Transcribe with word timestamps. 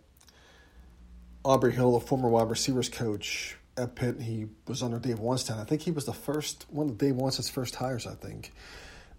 Aubrey 1.45 1.73
Hill, 1.73 1.99
the 1.99 2.05
former 2.05 2.31
wide 2.31 2.49
receivers 2.49 2.89
coach 2.89 3.57
at 3.77 3.95
Pitt, 3.95 4.21
he 4.21 4.47
was 4.67 4.83
under 4.83 4.99
Dave 4.99 5.19
Wannstedt. 5.19 5.59
I 5.59 5.65
think 5.65 5.83
he 5.83 5.91
was 5.91 6.07
the 6.07 6.15
first 6.15 6.67
one 6.71 6.89
of 6.89 6.99
Dave 6.99 7.15
Wannstedt's 7.15 7.49
first 7.49 7.75
hires. 7.77 8.07
I 8.07 8.15
think 8.15 8.53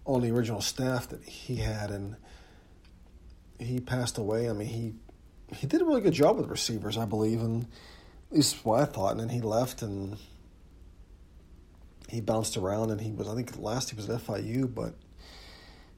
on 0.04 0.22
the 0.22 0.30
original 0.30 0.60
staff 0.60 1.08
that 1.08 1.22
he 1.22 1.56
had, 1.56 1.90
and 1.90 2.16
he 3.58 3.80
passed 3.80 4.18
away. 4.18 4.48
I 4.48 4.52
mean, 4.52 4.68
he 4.68 4.94
he 5.54 5.66
did 5.66 5.80
a 5.80 5.84
really 5.84 6.00
good 6.00 6.12
job 6.12 6.36
with 6.36 6.48
receivers, 6.48 6.98
I 6.98 7.04
believe, 7.04 7.40
and 7.40 7.64
at 8.30 8.36
least 8.36 8.64
what 8.64 8.80
I 8.80 8.84
thought. 8.84 9.12
And 9.12 9.20
then 9.20 9.28
he 9.28 9.40
left, 9.40 9.82
and 9.82 10.16
he 12.08 12.20
bounced 12.20 12.56
around, 12.56 12.90
and 12.90 13.00
he 13.00 13.12
was 13.12 13.28
I 13.28 13.34
think 13.34 13.58
last 13.58 13.90
he 13.90 13.96
was 13.96 14.08
at 14.10 14.20
FIU, 14.20 14.72
but 14.74 14.94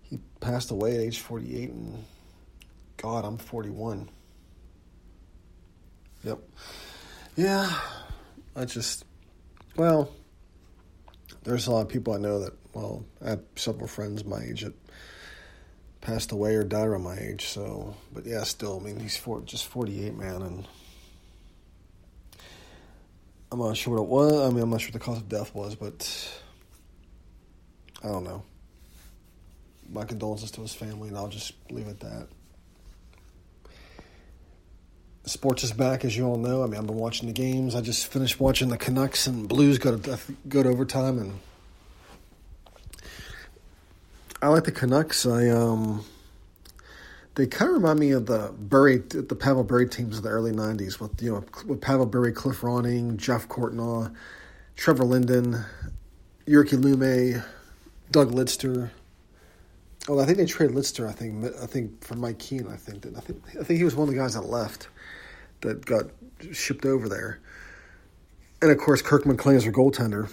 he 0.02 0.18
passed 0.40 0.70
away 0.70 0.96
at 0.96 1.00
age 1.00 1.20
forty 1.20 1.62
eight, 1.62 1.70
and 1.70 2.04
God, 2.96 3.24
I'm 3.24 3.38
forty 3.38 3.70
one. 3.70 4.10
Yep. 6.24 6.38
Yeah, 7.36 7.72
I 8.56 8.64
just, 8.64 9.04
well, 9.76 10.12
there's 11.44 11.66
a 11.66 11.72
lot 11.72 11.82
of 11.82 11.88
people 11.88 12.12
I 12.12 12.18
know 12.18 12.40
that, 12.40 12.52
well, 12.74 13.04
I 13.24 13.30
have 13.30 13.42
several 13.56 13.86
friends 13.86 14.24
my 14.24 14.42
age 14.42 14.62
that 14.62 14.74
passed 16.00 16.32
away 16.32 16.54
or 16.54 16.64
died 16.64 16.88
around 16.88 17.02
my 17.02 17.16
age. 17.16 17.46
So, 17.46 17.94
but 18.12 18.26
yeah, 18.26 18.42
still, 18.42 18.80
I 18.80 18.84
mean, 18.84 18.98
he's 18.98 19.16
four, 19.16 19.40
just 19.42 19.66
48, 19.66 20.16
man, 20.16 20.42
and 20.42 20.68
I'm 23.52 23.58
not 23.58 23.76
sure 23.76 23.96
what 23.96 24.02
it 24.02 24.08
was. 24.08 24.40
I 24.40 24.52
mean, 24.52 24.62
I'm 24.62 24.70
not 24.70 24.80
sure 24.80 24.88
what 24.88 24.94
the 24.94 25.04
cause 25.04 25.18
of 25.18 25.28
death 25.28 25.54
was, 25.54 25.74
but 25.74 26.42
I 28.02 28.08
don't 28.08 28.24
know. 28.24 28.42
My 29.88 30.04
condolences 30.04 30.50
to 30.52 30.60
his 30.60 30.74
family, 30.74 31.08
and 31.08 31.16
I'll 31.16 31.28
just 31.28 31.52
leave 31.70 31.86
it 31.86 31.90
at 31.90 32.00
that 32.00 32.28
sports 35.30 35.62
is 35.62 35.72
back, 35.72 36.04
as 36.04 36.16
you 36.16 36.26
all 36.26 36.36
know. 36.36 36.62
I 36.62 36.66
mean, 36.66 36.78
I've 36.78 36.86
been 36.86 36.96
watching 36.96 37.28
the 37.28 37.32
games. 37.32 37.74
I 37.74 37.80
just 37.80 38.06
finished 38.06 38.40
watching 38.40 38.68
the 38.68 38.76
Canucks 38.76 39.26
and 39.26 39.48
Blues 39.48 39.78
go 39.78 39.96
to 39.96 40.18
go 40.48 40.62
to 40.62 40.68
overtime, 40.68 41.18
and 41.18 41.40
I 44.42 44.48
like 44.48 44.64
the 44.64 44.72
Canucks. 44.72 45.24
I 45.26 45.48
um, 45.48 46.04
they 47.36 47.46
kind 47.46 47.70
of 47.70 47.76
remind 47.76 48.00
me 48.00 48.10
of 48.10 48.26
the 48.26 48.52
Bure, 48.58 48.98
the 48.98 49.36
Pavel 49.36 49.64
Bure 49.64 49.86
teams 49.86 50.18
of 50.18 50.24
the 50.24 50.30
early 50.30 50.52
'90s 50.52 50.98
with 50.98 51.22
you 51.22 51.32
know 51.32 51.44
with 51.66 51.80
Pavel 51.80 52.06
Bure, 52.06 52.32
Cliff 52.32 52.60
Ronning, 52.62 53.16
Jeff 53.16 53.48
Courtnall, 53.48 54.12
Trevor 54.76 55.04
Linden, 55.04 55.64
Jyrki 56.46 56.82
Lumme, 56.82 57.42
Doug 58.10 58.32
Lidster. 58.32 58.90
Oh, 60.08 60.18
I 60.18 60.24
think 60.24 60.38
they 60.38 60.46
traded 60.46 60.74
Lidster. 60.74 61.08
I 61.08 61.12
think 61.12 61.44
I 61.62 61.66
think 61.66 62.02
for 62.02 62.16
Mike 62.16 62.40
Keane. 62.40 62.66
I 62.66 62.76
think 62.76 63.02
that 63.02 63.16
I 63.16 63.20
think 63.20 63.42
I 63.60 63.62
think 63.62 63.78
he 63.78 63.84
was 63.84 63.94
one 63.94 64.08
of 64.08 64.14
the 64.14 64.20
guys 64.20 64.34
that 64.34 64.42
left 64.42 64.88
that 65.62 65.84
got 65.84 66.06
shipped 66.52 66.84
over 66.84 67.08
there. 67.08 67.40
And 68.62 68.70
of 68.70 68.78
course, 68.78 69.02
Kirk 69.02 69.26
McLean 69.26 69.56
is 69.56 69.64
their 69.64 69.72
goaltender. 69.72 70.30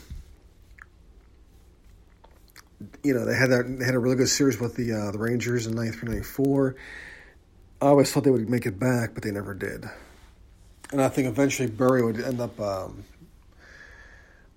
You 3.04 3.14
know, 3.14 3.26
they 3.26 3.36
had 3.36 3.50
that 3.50 3.80
they 3.80 3.86
had 3.86 3.96
a 3.96 4.00
really 4.00 4.16
good 4.16 4.30
series 4.30 4.60
with 4.60 4.76
the 4.76 4.94
uh, 4.94 5.12
the 5.12 5.18
Rangers 5.18 5.66
in 5.66 5.74
93 5.74 6.10
94. 6.10 6.76
I 7.82 7.86
always 7.86 8.12
thought 8.12 8.24
they 8.24 8.32
would 8.32 8.50
make 8.50 8.66
it 8.66 8.80
back, 8.80 9.14
but 9.14 9.24
they 9.24 9.32
never 9.32 9.54
did. 9.54 9.86
And 10.92 11.02
I 11.02 11.10
think 11.10 11.28
eventually 11.28 11.70
Bure 11.70 12.06
would 12.06 12.20
end 12.20 12.40
up. 12.40 12.60
Um, 12.60 13.04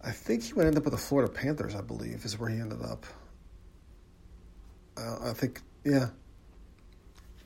I 0.02 0.10
think 0.10 0.44
he 0.44 0.52
would 0.54 0.66
end 0.66 0.76
up 0.76 0.84
with 0.84 0.92
the 0.92 0.98
Florida 0.98 1.30
Panthers. 1.30 1.74
I 1.74 1.80
believe 1.80 2.24
is 2.24 2.38
where 2.38 2.48
he 2.50 2.58
ended 2.58 2.82
up. 2.82 3.04
Uh, 4.96 5.30
I 5.30 5.32
think, 5.32 5.60
yeah. 5.84 6.08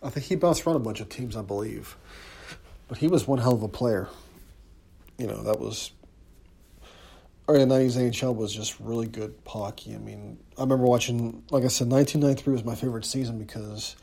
I 0.03 0.11
think 0.11 0.27
he 0.27 0.37
bounced 0.37 0.67
around 0.67 0.77
a 0.77 0.81
bunch 0.81 1.01
of 1.01 1.09
teams. 1.09 1.37
I 1.37 1.43
believe. 1.43 1.97
But 2.95 3.01
he 3.01 3.09
was 3.09 3.27
one 3.27 3.41
hell 3.41 3.55
of 3.55 3.63
a 3.65 3.69
player. 3.69 4.07
You 5.19 5.27
know, 5.27 5.43
that 5.43 5.59
was 5.59 5.91
early 7.49 7.67
nineties 7.67 7.97
NHL 7.97 8.37
was 8.37 8.55
just 8.55 8.79
really 8.79 9.09
good 9.09 9.35
hockey. 9.45 9.97
I 9.97 9.99
mean, 9.99 10.39
I 10.57 10.61
remember 10.61 10.85
watching 10.85 11.43
like 11.51 11.65
I 11.65 11.67
said, 11.67 11.89
nineteen 11.89 12.21
ninety 12.21 12.41
three 12.41 12.53
was 12.53 12.63
my 12.63 12.77
favorite 12.77 13.05
season 13.05 13.37
because 13.37 13.97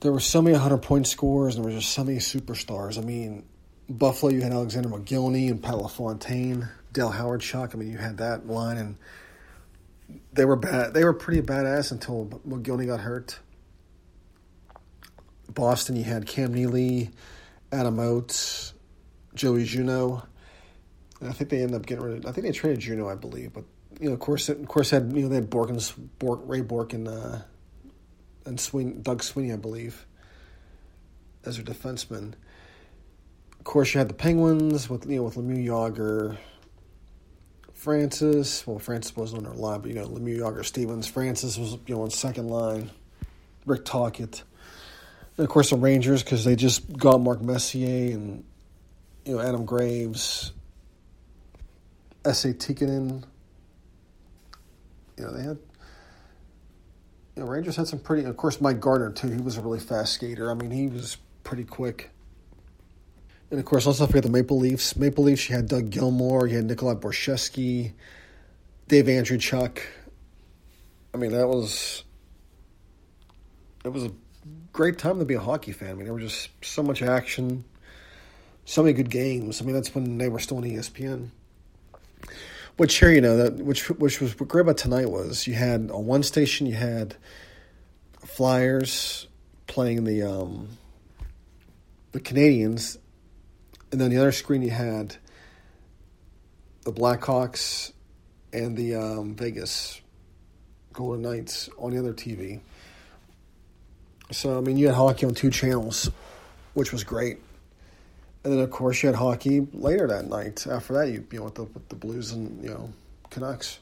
there 0.00 0.12
were 0.12 0.18
so 0.18 0.40
many 0.40 0.56
hundred 0.56 0.78
point 0.78 1.06
scores 1.06 1.56
and 1.56 1.62
there 1.62 1.74
were 1.74 1.78
just 1.78 1.92
so 1.92 2.04
many 2.04 2.20
superstars. 2.20 2.96
I 2.96 3.02
mean, 3.02 3.44
Buffalo 3.86 4.32
you 4.32 4.40
had 4.40 4.52
Alexander 4.52 4.88
Mogilny 4.88 5.50
and 5.50 5.62
Pat 5.62 5.76
LaFontaine, 5.76 6.70
Dale 6.94 7.12
Hawerchuk. 7.12 7.74
I 7.74 7.76
mean 7.76 7.90
you 7.90 7.98
had 7.98 8.16
that 8.16 8.46
line 8.46 8.78
and 8.78 8.96
they 10.32 10.46
were 10.46 10.56
bad 10.56 10.94
they 10.94 11.04
were 11.04 11.12
pretty 11.12 11.42
badass 11.42 11.92
until 11.92 12.40
Mogilny 12.48 12.86
got 12.86 13.00
hurt. 13.00 13.40
Boston, 15.52 15.96
you 15.96 16.04
had 16.04 16.26
Cam 16.26 16.54
Neely, 16.54 17.10
Adam 17.72 17.98
Oates, 17.98 18.74
Joey 19.34 19.64
Juneau. 19.64 20.22
And 21.20 21.28
I 21.28 21.32
think 21.32 21.50
they 21.50 21.62
ended 21.62 21.76
up 21.76 21.86
getting 21.86 22.04
rid 22.04 22.18
of. 22.18 22.26
I 22.26 22.32
think 22.32 22.46
they 22.46 22.52
traded 22.52 22.80
Juneau, 22.80 23.08
I 23.08 23.14
believe, 23.14 23.52
but 23.52 23.64
you 24.00 24.08
know, 24.08 24.14
of 24.14 24.20
course, 24.20 24.48
of 24.48 24.66
course, 24.66 24.90
had 24.90 25.12
you 25.14 25.22
know 25.22 25.28
they 25.28 25.36
had 25.36 25.50
Borkins, 25.50 25.94
Bourque, 26.18 26.42
Ray 26.44 26.60
Bourque 26.60 26.92
and 26.92 27.06
uh, 27.06 27.38
and 28.44 28.58
Swing, 28.58 29.00
Doug 29.02 29.22
Sweeney, 29.22 29.52
I 29.52 29.56
believe, 29.56 30.06
as 31.44 31.56
their 31.56 31.64
defenseman. 31.64 32.34
Of 33.58 33.64
course, 33.64 33.94
you 33.94 33.98
had 33.98 34.08
the 34.08 34.14
Penguins 34.14 34.90
with 34.90 35.08
you 35.08 35.18
know 35.18 35.22
with 35.22 35.36
Lemieux 35.36 35.64
Jagr, 35.64 36.36
Francis. 37.74 38.66
Well, 38.66 38.80
Francis 38.80 39.14
wasn't 39.14 39.46
on 39.46 39.52
their 39.52 39.60
line, 39.60 39.80
but 39.80 39.90
you 39.90 39.94
know 39.94 40.08
Lemieux 40.08 40.38
Jagr, 40.40 40.64
Stevens. 40.64 41.06
Francis 41.06 41.56
was 41.56 41.78
you 41.86 41.94
know 41.94 42.02
on 42.02 42.10
second 42.10 42.48
line. 42.48 42.90
Rick 43.64 43.84
Tocchet. 43.84 44.42
And 45.36 45.44
of 45.44 45.50
course, 45.50 45.70
the 45.70 45.76
Rangers 45.76 46.22
because 46.22 46.44
they 46.44 46.56
just 46.56 46.92
got 46.96 47.20
Mark 47.20 47.40
Messier 47.40 48.14
and 48.14 48.44
you 49.24 49.36
know 49.36 49.40
Adam 49.40 49.64
Graves, 49.64 50.52
Esa 52.24 52.52
Tikkanen. 52.54 53.24
You 55.16 55.24
know 55.24 55.32
they 55.32 55.42
had 55.42 55.58
you 57.36 57.42
know, 57.42 57.48
Rangers 57.48 57.76
had 57.76 57.88
some 57.88 57.98
pretty. 57.98 58.24
Of 58.24 58.36
course, 58.36 58.60
Mike 58.60 58.80
Gartner 58.80 59.10
too. 59.10 59.28
He 59.28 59.40
was 59.40 59.56
a 59.56 59.62
really 59.62 59.80
fast 59.80 60.14
skater. 60.14 60.50
I 60.50 60.54
mean, 60.54 60.70
he 60.70 60.88
was 60.88 61.16
pretty 61.44 61.64
quick. 61.64 62.10
And 63.50 63.58
of 63.58 63.66
course, 63.66 63.86
let's 63.86 64.00
not 64.00 64.08
forget 64.08 64.22
the 64.22 64.30
Maple 64.30 64.58
Leafs. 64.58 64.96
Maple 64.96 65.24
Leafs, 65.24 65.48
you 65.48 65.56
had 65.56 65.68
Doug 65.68 65.90
Gilmour, 65.90 66.48
you 66.48 66.56
had 66.56 66.64
Nikolai 66.64 66.94
Borschevsky, 66.94 67.92
Dave 68.88 69.06
Andreychuk. 69.06 69.78
I 71.14 71.16
mean, 71.18 71.32
that 71.32 71.46
was 71.46 72.04
it 73.84 73.88
was 73.88 74.04
a 74.04 74.12
great 74.72 74.98
time 74.98 75.18
to 75.18 75.24
be 75.24 75.34
a 75.34 75.40
hockey 75.40 75.72
fan. 75.72 75.90
I 75.90 75.94
mean, 75.94 76.04
there 76.04 76.14
was 76.14 76.24
just 76.24 76.50
so 76.62 76.82
much 76.82 77.02
action, 77.02 77.64
so 78.64 78.82
many 78.82 78.94
good 78.94 79.10
games. 79.10 79.60
I 79.60 79.64
mean, 79.64 79.74
that's 79.74 79.94
when 79.94 80.18
they 80.18 80.28
were 80.28 80.38
still 80.38 80.58
on 80.58 80.64
ESPN. 80.64 81.28
Which 82.76 82.94
here, 82.96 83.12
you 83.12 83.20
know, 83.20 83.36
that 83.36 83.56
which 83.56 83.90
which 83.90 84.20
was 84.20 84.38
what 84.40 84.48
great 84.48 84.62
about 84.62 84.78
tonight 84.78 85.10
was 85.10 85.46
you 85.46 85.54
had 85.54 85.90
on 85.90 86.06
one 86.06 86.22
station 86.22 86.66
you 86.66 86.74
had 86.74 87.14
Flyers 88.20 89.26
playing 89.66 90.04
the 90.04 90.22
um, 90.22 90.68
the 92.12 92.20
Canadiens, 92.20 92.96
and 93.90 94.00
then 94.00 94.10
the 94.10 94.16
other 94.16 94.32
screen 94.32 94.62
you 94.62 94.70
had 94.70 95.16
the 96.84 96.92
Blackhawks 96.92 97.92
and 98.54 98.76
the 98.76 98.94
um, 98.94 99.34
Vegas 99.34 100.00
Golden 100.94 101.22
Knights 101.22 101.68
on 101.78 101.92
the 101.92 101.98
other 101.98 102.14
TV. 102.14 102.60
So 104.32 104.56
I 104.56 104.60
mean, 104.60 104.76
you 104.76 104.86
had 104.86 104.94
hockey 104.94 105.26
on 105.26 105.34
two 105.34 105.50
channels, 105.50 106.10
which 106.74 106.92
was 106.92 107.04
great. 107.04 107.38
And 108.44 108.52
then 108.52 108.60
of 108.60 108.70
course 108.70 109.02
you 109.02 109.08
had 109.08 109.16
hockey 109.16 109.66
later 109.72 110.06
that 110.08 110.28
night. 110.28 110.66
After 110.66 110.94
that, 110.94 111.08
you 111.08 111.24
you 111.30 111.38
know 111.38 111.44
with 111.44 111.54
the 111.54 111.64
with 111.64 111.88
the 111.88 111.94
Blues 111.94 112.32
and 112.32 112.62
you 112.62 112.70
know 112.70 112.92
Canucks. 113.30 113.78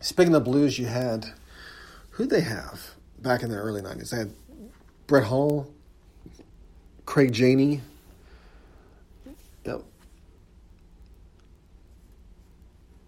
Speaking 0.00 0.34
of 0.34 0.44
Blues, 0.44 0.78
you 0.78 0.86
had 0.86 1.26
who 2.10 2.26
they 2.26 2.40
have 2.40 2.94
back 3.18 3.42
in 3.42 3.50
the 3.50 3.56
early 3.56 3.82
nineties. 3.82 4.10
They 4.10 4.18
had 4.18 4.32
Brett 5.06 5.24
Hull, 5.24 5.68
Craig 7.04 7.32
Janney. 7.32 7.80
Yep. 9.64 9.82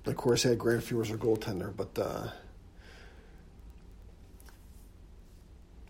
Of 0.06 0.16
course, 0.16 0.42
they 0.42 0.50
had 0.50 0.58
Grant 0.58 0.82
Fuhr 0.82 1.02
as 1.02 1.08
their 1.08 1.16
goaltender, 1.16 1.74
but 1.74 1.96
uh, 1.96 2.28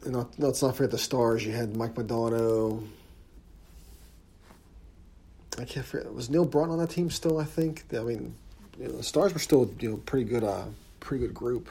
and 0.04 0.12
not, 0.12 0.38
let's 0.38 0.62
not 0.62 0.76
forget 0.76 0.90
the 0.90 0.99
stars. 0.99 1.44
You 1.44 1.52
had 1.52 1.76
Mike 1.76 1.94
Modano. 1.94 2.87
I 5.58 5.64
can't 5.64 5.84
forget. 5.84 6.12
Was 6.12 6.31
Neil 6.31 6.44
Braun 6.44 6.70
on 6.70 6.78
that 6.78 6.90
team 6.90 7.10
still? 7.10 7.38
I 7.38 7.44
think. 7.44 7.84
I 7.94 8.00
mean, 8.00 8.34
you 8.78 8.88
know, 8.88 8.96
the 8.96 9.02
stars 9.02 9.32
were 9.32 9.38
still 9.38 9.70
you 9.81 9.90
know 9.90 9.96
pretty 9.99 10.25
good. 10.25 10.44
Uh, 10.44 10.64
pretty 11.00 11.26
good 11.26 11.34
group. 11.34 11.69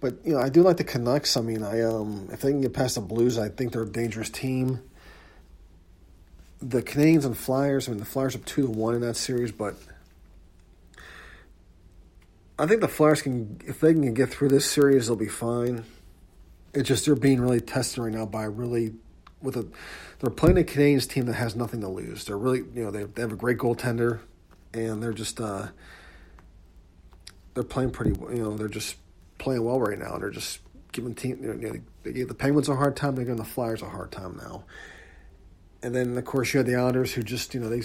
But 0.00 0.14
you 0.24 0.32
know, 0.32 0.40
I 0.40 0.48
do 0.48 0.62
like 0.62 0.76
the 0.76 0.84
Canucks. 0.84 1.36
I 1.36 1.40
mean, 1.40 1.62
I 1.62 1.82
um, 1.82 2.28
if 2.32 2.40
they 2.40 2.50
can 2.50 2.60
get 2.60 2.72
past 2.74 2.96
the 2.96 3.00
Blues, 3.00 3.38
I 3.38 3.48
think 3.48 3.72
they're 3.72 3.82
a 3.82 3.88
dangerous 3.88 4.28
team. 4.28 4.80
The 6.60 6.82
Canadiens 6.82 7.24
and 7.24 7.36
Flyers. 7.36 7.88
I 7.88 7.92
mean, 7.92 8.00
the 8.00 8.04
Flyers 8.04 8.34
up 8.34 8.44
two 8.44 8.62
to 8.62 8.70
one 8.70 8.94
in 8.94 9.00
that 9.00 9.16
series, 9.16 9.52
but 9.52 9.76
I 12.58 12.66
think 12.66 12.80
the 12.80 12.88
Flyers 12.88 13.22
can, 13.22 13.60
if 13.66 13.80
they 13.80 13.92
can 13.92 14.14
get 14.14 14.30
through 14.30 14.48
this 14.48 14.70
series, 14.70 15.06
they'll 15.06 15.16
be 15.16 15.26
fine. 15.26 15.84
It's 16.74 16.88
just 16.88 17.06
they're 17.06 17.14
being 17.14 17.40
really 17.40 17.60
tested 17.60 17.98
right 17.98 18.12
now 18.12 18.26
by 18.26 18.44
really 18.44 18.94
with 19.42 19.56
a 19.56 19.66
they're 20.20 20.30
playing 20.30 20.58
a 20.58 20.62
Canadiens 20.62 21.08
team 21.08 21.26
that 21.26 21.34
has 21.34 21.56
nothing 21.56 21.80
to 21.80 21.88
lose. 21.88 22.24
They're 22.24 22.38
really 22.38 22.60
you 22.74 22.84
know 22.84 22.90
they 22.90 23.04
they 23.04 23.22
have 23.22 23.32
a 23.32 23.36
great 23.36 23.58
goaltender, 23.58 24.20
and 24.72 25.02
they're 25.02 25.12
just 25.12 25.40
uh, 25.40 25.68
they're 27.54 27.64
playing 27.64 27.90
pretty 27.90 28.18
you 28.34 28.42
know 28.42 28.56
they're 28.56 28.68
just 28.68 28.96
playing 29.38 29.64
well 29.64 29.80
right 29.80 29.98
now. 29.98 30.16
They're 30.18 30.30
just 30.30 30.60
giving 30.92 31.14
team 31.14 31.38
you 31.42 31.54
know, 31.54 31.80
they 32.04 32.12
gave 32.12 32.28
the 32.28 32.34
Penguins 32.34 32.68
a 32.68 32.76
hard 32.76 32.96
time. 32.96 33.16
They're 33.16 33.24
giving 33.24 33.38
the 33.38 33.44
Flyers 33.44 33.82
a 33.82 33.88
hard 33.88 34.12
time 34.12 34.38
now. 34.42 34.64
And 35.82 35.94
then 35.94 36.16
of 36.16 36.24
course 36.24 36.54
you 36.54 36.58
had 36.58 36.66
the 36.66 36.76
Islanders 36.76 37.12
who 37.12 37.22
just 37.22 37.54
you 37.54 37.60
know 37.60 37.68
they 37.68 37.82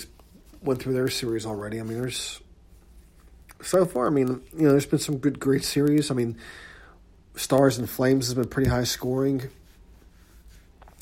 went 0.62 0.81
through 0.81 0.94
their 0.94 1.10
series 1.10 1.46
already. 1.46 1.80
I 1.80 1.84
mean 1.84 2.00
there's 2.00 2.40
so 3.62 3.86
far, 3.86 4.07
I 4.07 4.09
mean, 4.09 4.42
you 4.56 4.63
know, 4.63 4.71
there's 4.71 4.86
been 4.86 5.00
some 5.00 5.18
good, 5.18 5.39
great 5.39 5.63
series. 5.63 6.12
I 6.12 6.13
mean, 6.13 6.38
Stars 7.36 7.77
and 7.77 7.89
Flames 7.89 8.27
has 8.27 8.33
been 8.33 8.48
pretty 8.48 8.69
high 8.69 8.83
scoring. 8.83 9.44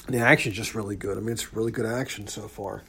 The 0.07 0.19
action's 0.19 0.56
just 0.56 0.75
really 0.75 0.96
good. 0.96 1.18
I 1.18 1.22
mean, 1.22 1.31
it's 1.31 1.54
really 1.54 1.72
good 1.72 1.86
action 1.86 2.28
so 2.28 2.48
far. 2.48 2.84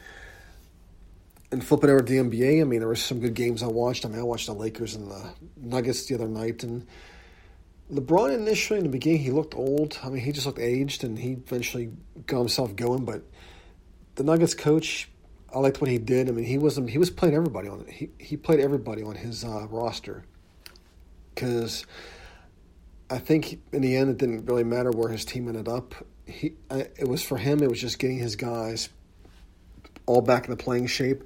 And 1.50 1.64
flipping 1.64 1.90
over 1.90 2.02
to 2.02 2.04
the 2.04 2.18
NBA, 2.18 2.60
I 2.60 2.64
mean, 2.64 2.80
there 2.80 2.88
were 2.88 2.96
some 2.96 3.20
good 3.20 3.34
games 3.34 3.62
I 3.62 3.68
watched. 3.68 4.04
I 4.04 4.08
mean, 4.08 4.18
I 4.18 4.24
watched 4.24 4.46
the 4.46 4.52
Lakers 4.52 4.94
and 4.94 5.10
the 5.10 5.30
Nuggets 5.56 6.06
the 6.06 6.16
other 6.16 6.28
night, 6.28 6.64
and 6.64 6.86
LeBron 7.92 8.34
initially 8.34 8.78
in 8.78 8.84
the 8.84 8.90
beginning 8.90 9.20
he 9.20 9.30
looked 9.30 9.54
old. 9.54 9.98
I 10.02 10.08
mean, 10.08 10.22
he 10.22 10.32
just 10.32 10.46
looked 10.46 10.58
aged, 10.58 11.04
and 11.04 11.18
he 11.18 11.32
eventually 11.32 11.92
got 12.26 12.40
himself 12.40 12.74
going. 12.74 13.04
But 13.04 13.22
the 14.16 14.24
Nuggets 14.24 14.54
coach 14.54 15.08
I 15.56 15.58
liked 15.58 15.80
what 15.80 15.88
he 15.88 15.96
did. 15.96 16.28
I 16.28 16.32
mean, 16.32 16.44
he 16.44 16.58
wasn't 16.58 16.90
he 16.90 16.98
was 16.98 17.08
playing 17.08 17.34
everybody 17.34 17.66
on 17.66 17.86
he 17.88 18.10
he 18.18 18.36
played 18.36 18.60
everybody 18.60 19.02
on 19.02 19.14
his 19.14 19.42
uh, 19.42 19.66
roster 19.70 20.22
because 21.34 21.86
I 23.08 23.16
think 23.16 23.58
in 23.72 23.80
the 23.80 23.96
end 23.96 24.10
it 24.10 24.18
didn't 24.18 24.44
really 24.44 24.64
matter 24.64 24.90
where 24.90 25.08
his 25.08 25.24
team 25.24 25.48
ended 25.48 25.66
up. 25.66 25.94
He 26.26 26.52
I, 26.70 26.88
it 26.98 27.08
was 27.08 27.22
for 27.22 27.38
him. 27.38 27.62
It 27.62 27.70
was 27.70 27.80
just 27.80 27.98
getting 27.98 28.18
his 28.18 28.36
guys 28.36 28.90
all 30.04 30.20
back 30.20 30.44
in 30.44 30.50
the 30.50 30.58
playing 30.58 30.88
shape, 30.88 31.24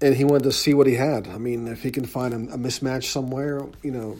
and 0.00 0.16
he 0.16 0.24
wanted 0.24 0.42
to 0.42 0.52
see 0.52 0.74
what 0.74 0.88
he 0.88 0.94
had. 0.94 1.28
I 1.28 1.38
mean, 1.38 1.68
if 1.68 1.84
he 1.84 1.92
can 1.92 2.04
find 2.04 2.34
a, 2.34 2.54
a 2.54 2.58
mismatch 2.58 3.04
somewhere, 3.04 3.64
you 3.80 3.92
know, 3.92 4.18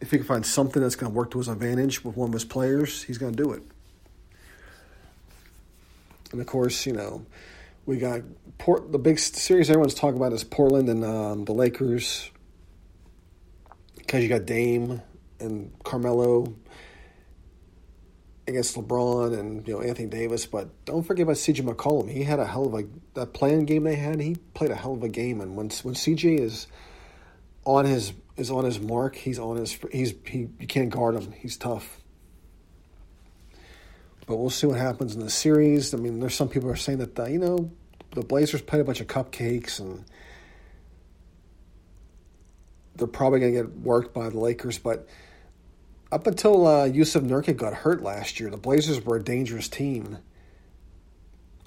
if 0.00 0.10
he 0.12 0.16
can 0.16 0.26
find 0.26 0.46
something 0.46 0.80
that's 0.80 0.96
going 0.96 1.12
to 1.12 1.14
work 1.14 1.32
to 1.32 1.38
his 1.38 1.48
advantage 1.48 2.02
with 2.02 2.16
one 2.16 2.30
of 2.30 2.32
his 2.32 2.46
players, 2.46 3.02
he's 3.02 3.18
going 3.18 3.34
to 3.34 3.42
do 3.42 3.52
it. 3.52 3.62
And 6.32 6.40
of 6.40 6.46
course, 6.46 6.86
you 6.86 6.94
know 6.94 7.26
we 7.88 7.96
got 7.96 8.20
Port. 8.58 8.92
The 8.92 8.98
big 8.98 9.18
series 9.18 9.70
everyone's 9.70 9.94
talking 9.94 10.18
about 10.18 10.34
is 10.34 10.44
Portland 10.44 10.90
and 10.90 11.02
um, 11.02 11.46
the 11.46 11.54
Lakers 11.54 12.30
because 13.96 14.22
you 14.22 14.28
got 14.28 14.44
Dame 14.44 15.00
and 15.40 15.72
Carmelo 15.84 16.54
against 18.46 18.76
LeBron 18.76 19.38
and 19.38 19.66
you 19.66 19.72
know 19.72 19.80
Anthony 19.80 20.06
Davis, 20.06 20.44
but 20.44 20.84
don't 20.84 21.02
forget 21.02 21.22
about 21.22 21.36
CJ 21.36 21.62
McCollum. 21.62 22.10
He 22.10 22.24
had 22.24 22.38
a 22.38 22.46
hell 22.46 22.66
of 22.66 22.74
a 22.74 22.84
that 23.14 23.32
playing 23.32 23.64
game 23.64 23.84
they 23.84 23.96
had. 23.96 24.20
He 24.20 24.36
played 24.52 24.70
a 24.70 24.76
hell 24.76 24.92
of 24.92 25.02
a 25.02 25.08
game, 25.08 25.40
and 25.40 25.56
when 25.56 25.70
when 25.82 25.94
CJ 25.94 26.40
is 26.40 26.66
on 27.64 27.86
his 27.86 28.12
is 28.36 28.50
on 28.50 28.66
his 28.66 28.78
mark, 28.78 29.16
he's 29.16 29.38
on 29.38 29.56
his 29.56 29.78
he's 29.90 30.12
he 30.26 30.48
you 30.60 30.66
can't 30.66 30.90
guard 30.90 31.14
him. 31.14 31.32
He's 31.32 31.56
tough. 31.56 31.97
But 34.28 34.36
we'll 34.36 34.50
see 34.50 34.66
what 34.66 34.78
happens 34.78 35.14
in 35.14 35.22
the 35.22 35.30
series. 35.30 35.94
I 35.94 35.96
mean, 35.96 36.20
there's 36.20 36.34
some 36.34 36.50
people 36.50 36.70
are 36.70 36.76
saying 36.76 36.98
that, 36.98 37.18
uh, 37.18 37.24
you 37.24 37.38
know, 37.38 37.70
the 38.14 38.20
Blazers 38.20 38.60
played 38.60 38.82
a 38.82 38.84
bunch 38.84 39.00
of 39.00 39.06
cupcakes 39.06 39.80
and 39.80 40.04
they're 42.96 43.06
probably 43.06 43.40
going 43.40 43.54
to 43.54 43.62
get 43.62 43.78
worked 43.78 44.12
by 44.12 44.28
the 44.28 44.38
Lakers. 44.38 44.76
But 44.76 45.08
up 46.12 46.26
until 46.26 46.66
uh, 46.66 46.88
Jusuf 46.90 47.22
Nurkic 47.22 47.56
got 47.56 47.72
hurt 47.72 48.02
last 48.02 48.38
year, 48.38 48.50
the 48.50 48.58
Blazers 48.58 49.02
were 49.02 49.16
a 49.16 49.24
dangerous 49.24 49.66
team. 49.66 50.18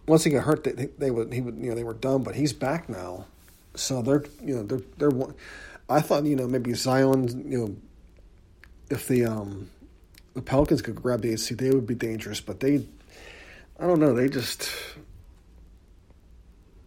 Once 0.05 0.23
he 0.23 0.29
got 0.29 0.43
hurt, 0.43 0.63
they, 0.63 0.89
they, 0.99 1.09
would 1.09 1.33
he 1.33 1.41
would 1.41 1.57
you 1.57 1.69
know 1.69 1.75
they 1.75 1.83
were 1.83 1.95
done. 1.95 2.21
But 2.21 2.35
he's 2.35 2.53
back 2.53 2.89
now, 2.89 3.25
so 3.75 4.03
they're 4.03 4.23
you 4.43 4.55
know 4.55 4.63
they're 4.63 4.81
they're. 4.97 5.27
I 5.89 6.01
thought 6.01 6.25
you 6.25 6.35
know 6.35 6.47
maybe 6.47 6.73
Zion 6.73 7.49
you 7.49 7.57
know 7.57 7.75
if 8.89 9.07
the 9.07 9.25
um 9.25 9.69
the 10.33 10.41
Pelicans 10.41 10.81
could 10.81 10.95
grab 10.95 11.21
the 11.21 11.33
AC, 11.33 11.55
they 11.55 11.71
would 11.71 11.85
be 11.85 11.95
dangerous. 11.95 12.41
But 12.41 12.59
they, 12.59 12.87
I 13.79 13.87
don't 13.87 13.99
know, 13.99 14.13
they 14.13 14.29
just. 14.29 14.69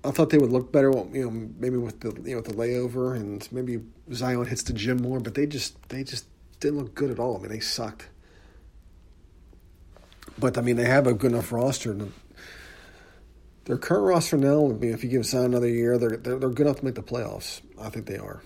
I 0.04 0.10
thought 0.10 0.28
they 0.28 0.38
would 0.38 0.52
look 0.52 0.70
better, 0.70 0.90
you 0.90 1.24
know, 1.24 1.30
maybe 1.30 1.78
with 1.78 2.00
the 2.00 2.12
you 2.28 2.32
know 2.32 2.42
with 2.42 2.46
the 2.46 2.52
layover 2.52 3.16
and 3.16 3.46
maybe 3.50 3.80
Zion 4.12 4.44
hits 4.44 4.62
the 4.62 4.74
gym 4.74 4.98
more, 4.98 5.18
but 5.18 5.34
they 5.34 5.46
just 5.46 5.88
they 5.88 6.04
just 6.04 6.26
didn't 6.60 6.78
look 6.78 6.94
good 6.94 7.10
at 7.10 7.18
all. 7.18 7.36
I 7.36 7.40
mean, 7.40 7.48
they 7.48 7.60
sucked. 7.60 8.08
But 10.38 10.58
I 10.58 10.60
mean, 10.60 10.76
they 10.76 10.84
have 10.84 11.06
a 11.06 11.14
good 11.14 11.32
enough 11.32 11.52
roster. 11.52 11.96
Their 13.64 13.78
current 13.78 14.04
roster 14.04 14.36
now, 14.36 14.66
I 14.66 14.72
mean, 14.72 14.92
if 14.92 15.02
you 15.02 15.08
give 15.08 15.24
Zion 15.24 15.46
another 15.46 15.68
year, 15.68 15.96
they're, 15.96 16.18
they're 16.18 16.38
they're 16.38 16.50
good 16.50 16.66
enough 16.66 16.80
to 16.80 16.84
make 16.84 16.96
the 16.96 17.02
playoffs. 17.02 17.62
I 17.80 17.88
think 17.88 18.04
they 18.04 18.18
are. 18.18 18.42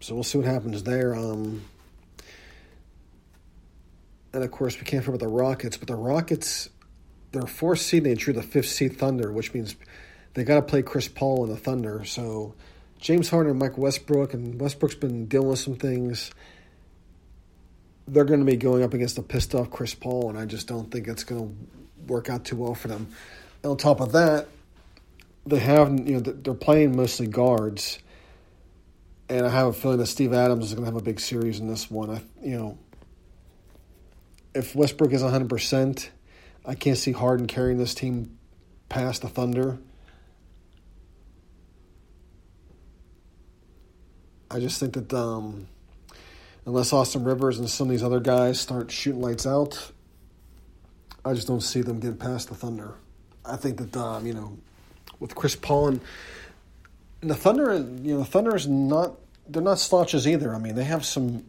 So 0.00 0.14
we'll 0.14 0.24
see 0.24 0.38
what 0.38 0.46
happens 0.46 0.82
there. 0.82 1.14
Um, 1.14 1.62
and 4.34 4.42
of 4.42 4.50
course, 4.50 4.76
we 4.76 4.84
can't 4.84 5.04
forget 5.04 5.20
the 5.20 5.28
Rockets, 5.28 5.76
but 5.76 5.86
the 5.86 5.94
Rockets, 5.94 6.68
they're 7.30 7.42
fourth 7.42 7.78
seed, 7.78 8.02
they 8.02 8.14
drew 8.14 8.32
the 8.32 8.42
fifth 8.42 8.68
seed 8.68 8.98
Thunder, 8.98 9.30
which 9.30 9.54
means 9.54 9.76
they 10.34 10.42
got 10.42 10.56
to 10.56 10.62
play 10.62 10.82
Chris 10.82 11.06
Paul 11.06 11.44
and 11.44 11.52
the 11.52 11.56
Thunder. 11.56 12.04
So 12.04 12.54
James 12.98 13.30
Harden 13.30 13.50
and 13.50 13.60
Mike 13.60 13.78
Westbrook, 13.78 14.34
and 14.34 14.60
Westbrook's 14.60 14.96
been 14.96 15.26
dealing 15.26 15.50
with 15.50 15.60
some 15.60 15.76
things. 15.76 16.32
They're 18.08 18.24
going 18.24 18.40
to 18.40 18.46
be 18.46 18.56
going 18.56 18.82
up 18.82 18.92
against 18.92 19.18
a 19.18 19.22
pissed 19.22 19.54
off 19.54 19.70
Chris 19.70 19.94
Paul, 19.94 20.30
and 20.30 20.38
I 20.38 20.46
just 20.46 20.66
don't 20.66 20.90
think 20.90 21.06
it's 21.06 21.22
going 21.22 21.40
to 21.40 22.12
work 22.12 22.28
out 22.28 22.44
too 22.44 22.56
well 22.56 22.74
for 22.74 22.88
them. 22.88 23.06
And 23.62 23.70
on 23.70 23.76
top 23.76 24.00
of 24.00 24.12
that, 24.12 24.48
they 25.46 25.60
have 25.60 25.90
you 25.90 26.14
know 26.14 26.20
they're 26.20 26.54
playing 26.54 26.96
mostly 26.96 27.28
guards, 27.28 28.00
and 29.28 29.46
I 29.46 29.50
have 29.50 29.68
a 29.68 29.72
feeling 29.72 29.98
that 29.98 30.06
Steve 30.06 30.32
Adams 30.32 30.66
is 30.66 30.74
going 30.74 30.84
to 30.84 30.92
have 30.92 31.00
a 31.00 31.04
big 31.04 31.20
series 31.20 31.60
in 31.60 31.68
this 31.68 31.88
one. 31.88 32.10
I, 32.10 32.22
you 32.42 32.58
know, 32.58 32.78
if 34.54 34.74
Westbrook 34.74 35.12
is 35.12 35.22
100%, 35.22 36.08
I 36.64 36.74
can't 36.74 36.96
see 36.96 37.12
Harden 37.12 37.46
carrying 37.46 37.78
this 37.78 37.94
team 37.94 38.38
past 38.88 39.22
the 39.22 39.28
Thunder. 39.28 39.78
I 44.50 44.60
just 44.60 44.78
think 44.78 44.94
that 44.94 45.12
um, 45.12 45.66
unless 46.64 46.92
Austin 46.92 47.24
Rivers 47.24 47.58
and 47.58 47.68
some 47.68 47.88
of 47.88 47.90
these 47.90 48.04
other 48.04 48.20
guys 48.20 48.60
start 48.60 48.90
shooting 48.90 49.20
lights 49.20 49.46
out, 49.46 49.90
I 51.24 51.34
just 51.34 51.48
don't 51.48 51.62
see 51.62 51.82
them 51.82 51.98
getting 51.98 52.18
past 52.18 52.48
the 52.48 52.54
Thunder. 52.54 52.94
I 53.44 53.56
think 53.56 53.78
that 53.78 53.96
um, 53.96 54.26
you 54.26 54.34
know, 54.34 54.56
with 55.18 55.34
Chris 55.34 55.56
Paul 55.56 55.88
and, 55.88 56.00
and 57.20 57.30
the 57.30 57.34
Thunder, 57.34 57.74
you 57.74 58.14
know, 58.14 58.18
the 58.18 58.24
Thunder 58.24 58.54
is 58.54 58.68
not 58.68 59.16
they're 59.48 59.62
not 59.62 59.78
slouches 59.78 60.26
either. 60.26 60.54
I 60.54 60.58
mean, 60.58 60.74
they 60.74 60.84
have 60.84 61.04
some 61.04 61.44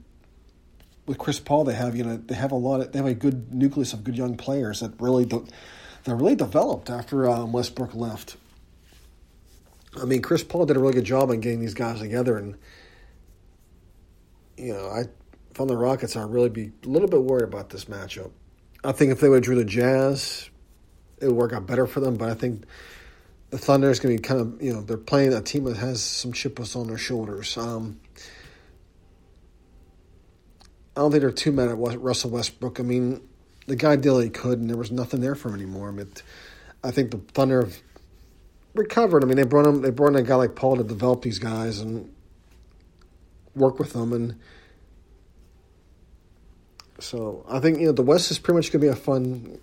with 1.05 1.17
Chris 1.17 1.39
Paul. 1.39 1.63
They 1.63 1.75
have 1.75 1.95
you 1.95 2.03
know 2.03 2.17
they 2.17 2.35
have 2.35 2.51
a 2.51 2.55
lot. 2.55 2.81
Of, 2.81 2.91
they 2.91 2.99
have 2.99 3.07
a 3.07 3.13
good 3.13 3.53
nucleus 3.53 3.93
of 3.93 4.03
good 4.03 4.17
young 4.17 4.37
players 4.37 4.79
that 4.79 4.93
really 4.99 5.25
de- 5.25 5.45
that 6.03 6.15
really 6.15 6.35
developed 6.35 6.89
after 6.89 7.29
um, 7.29 7.51
Westbrook 7.51 7.93
left. 7.93 8.37
I 10.01 10.05
mean, 10.05 10.21
Chris 10.21 10.43
Paul 10.43 10.65
did 10.65 10.77
a 10.77 10.79
really 10.79 10.93
good 10.93 11.05
job 11.05 11.29
on 11.29 11.39
getting 11.39 11.61
these 11.61 11.73
guys 11.73 11.99
together, 11.99 12.37
and 12.37 12.57
you 14.57 14.73
know, 14.73 14.87
I 14.89 15.05
from 15.53 15.67
the 15.67 15.77
Rockets, 15.77 16.15
I'd 16.15 16.29
really 16.29 16.49
be 16.49 16.71
a 16.83 16.87
little 16.87 17.07
bit 17.07 17.21
worried 17.21 17.45
about 17.45 17.69
this 17.69 17.85
matchup. 17.85 18.31
I 18.83 18.91
think 18.91 19.11
if 19.11 19.19
they 19.19 19.29
would 19.29 19.43
drew 19.43 19.55
the 19.55 19.65
Jazz, 19.65 20.49
it 21.21 21.27
would 21.27 21.35
work 21.35 21.53
out 21.53 21.65
better 21.65 21.87
for 21.87 22.01
them. 22.01 22.15
But 22.15 22.29
I 22.29 22.33
think 22.33 22.65
the 23.49 23.57
Thunder 23.57 23.89
is 23.89 23.99
going 23.99 24.15
to 24.15 24.21
be 24.21 24.27
kind 24.27 24.41
of 24.41 24.61
you 24.61 24.73
know 24.73 24.81
they're 24.81 24.97
playing 24.97 25.33
a 25.33 25.41
team 25.41 25.63
that 25.65 25.77
has 25.77 26.03
some 26.03 26.33
chips 26.33 26.75
on 26.75 26.87
their 26.87 26.97
shoulders. 26.97 27.57
Um, 27.57 27.99
I 30.95 31.01
don't 31.01 31.11
think 31.11 31.21
they're 31.21 31.31
too 31.31 31.51
mad 31.51 31.67
at 31.67 31.77
Russell 31.77 32.29
Westbrook. 32.29 32.79
I 32.79 32.83
mean, 32.83 33.21
the 33.67 33.75
guy 33.75 33.95
did 33.95 34.11
what 34.11 34.23
he 34.23 34.29
could, 34.29 34.59
and 34.59 34.69
there 34.69 34.77
was 34.77 34.91
nothing 34.91 35.19
there 35.19 35.35
for 35.35 35.49
him 35.49 35.55
anymore. 35.55 35.89
I 35.89 35.91
mean, 35.91 36.11
I 36.83 36.91
think 36.91 37.11
the 37.11 37.17
Thunder 37.17 37.63
have 37.63 37.77
recovered. 38.73 39.23
I 39.23 39.27
mean, 39.27 39.37
they 39.37 39.43
brought 39.43 39.65
him, 39.65 39.81
they 39.81 39.89
brought 39.89 40.09
in 40.09 40.15
a 40.15 40.23
guy 40.23 40.35
like 40.35 40.55
Paul 40.55 40.77
to 40.77 40.83
develop 40.83 41.21
these 41.21 41.39
guys 41.39 41.79
and 41.79 42.13
work 43.55 43.77
with 43.77 43.93
them, 43.93 44.13
and 44.13 44.39
so 46.99 47.45
I 47.49 47.59
think 47.59 47.79
you 47.79 47.87
know 47.87 47.91
the 47.91 48.01
West 48.01 48.31
is 48.31 48.39
pretty 48.39 48.57
much 48.57 48.71
going 48.71 48.81
to 48.81 48.87
be 48.87 48.91
a 48.91 48.95
fun, 48.95 49.59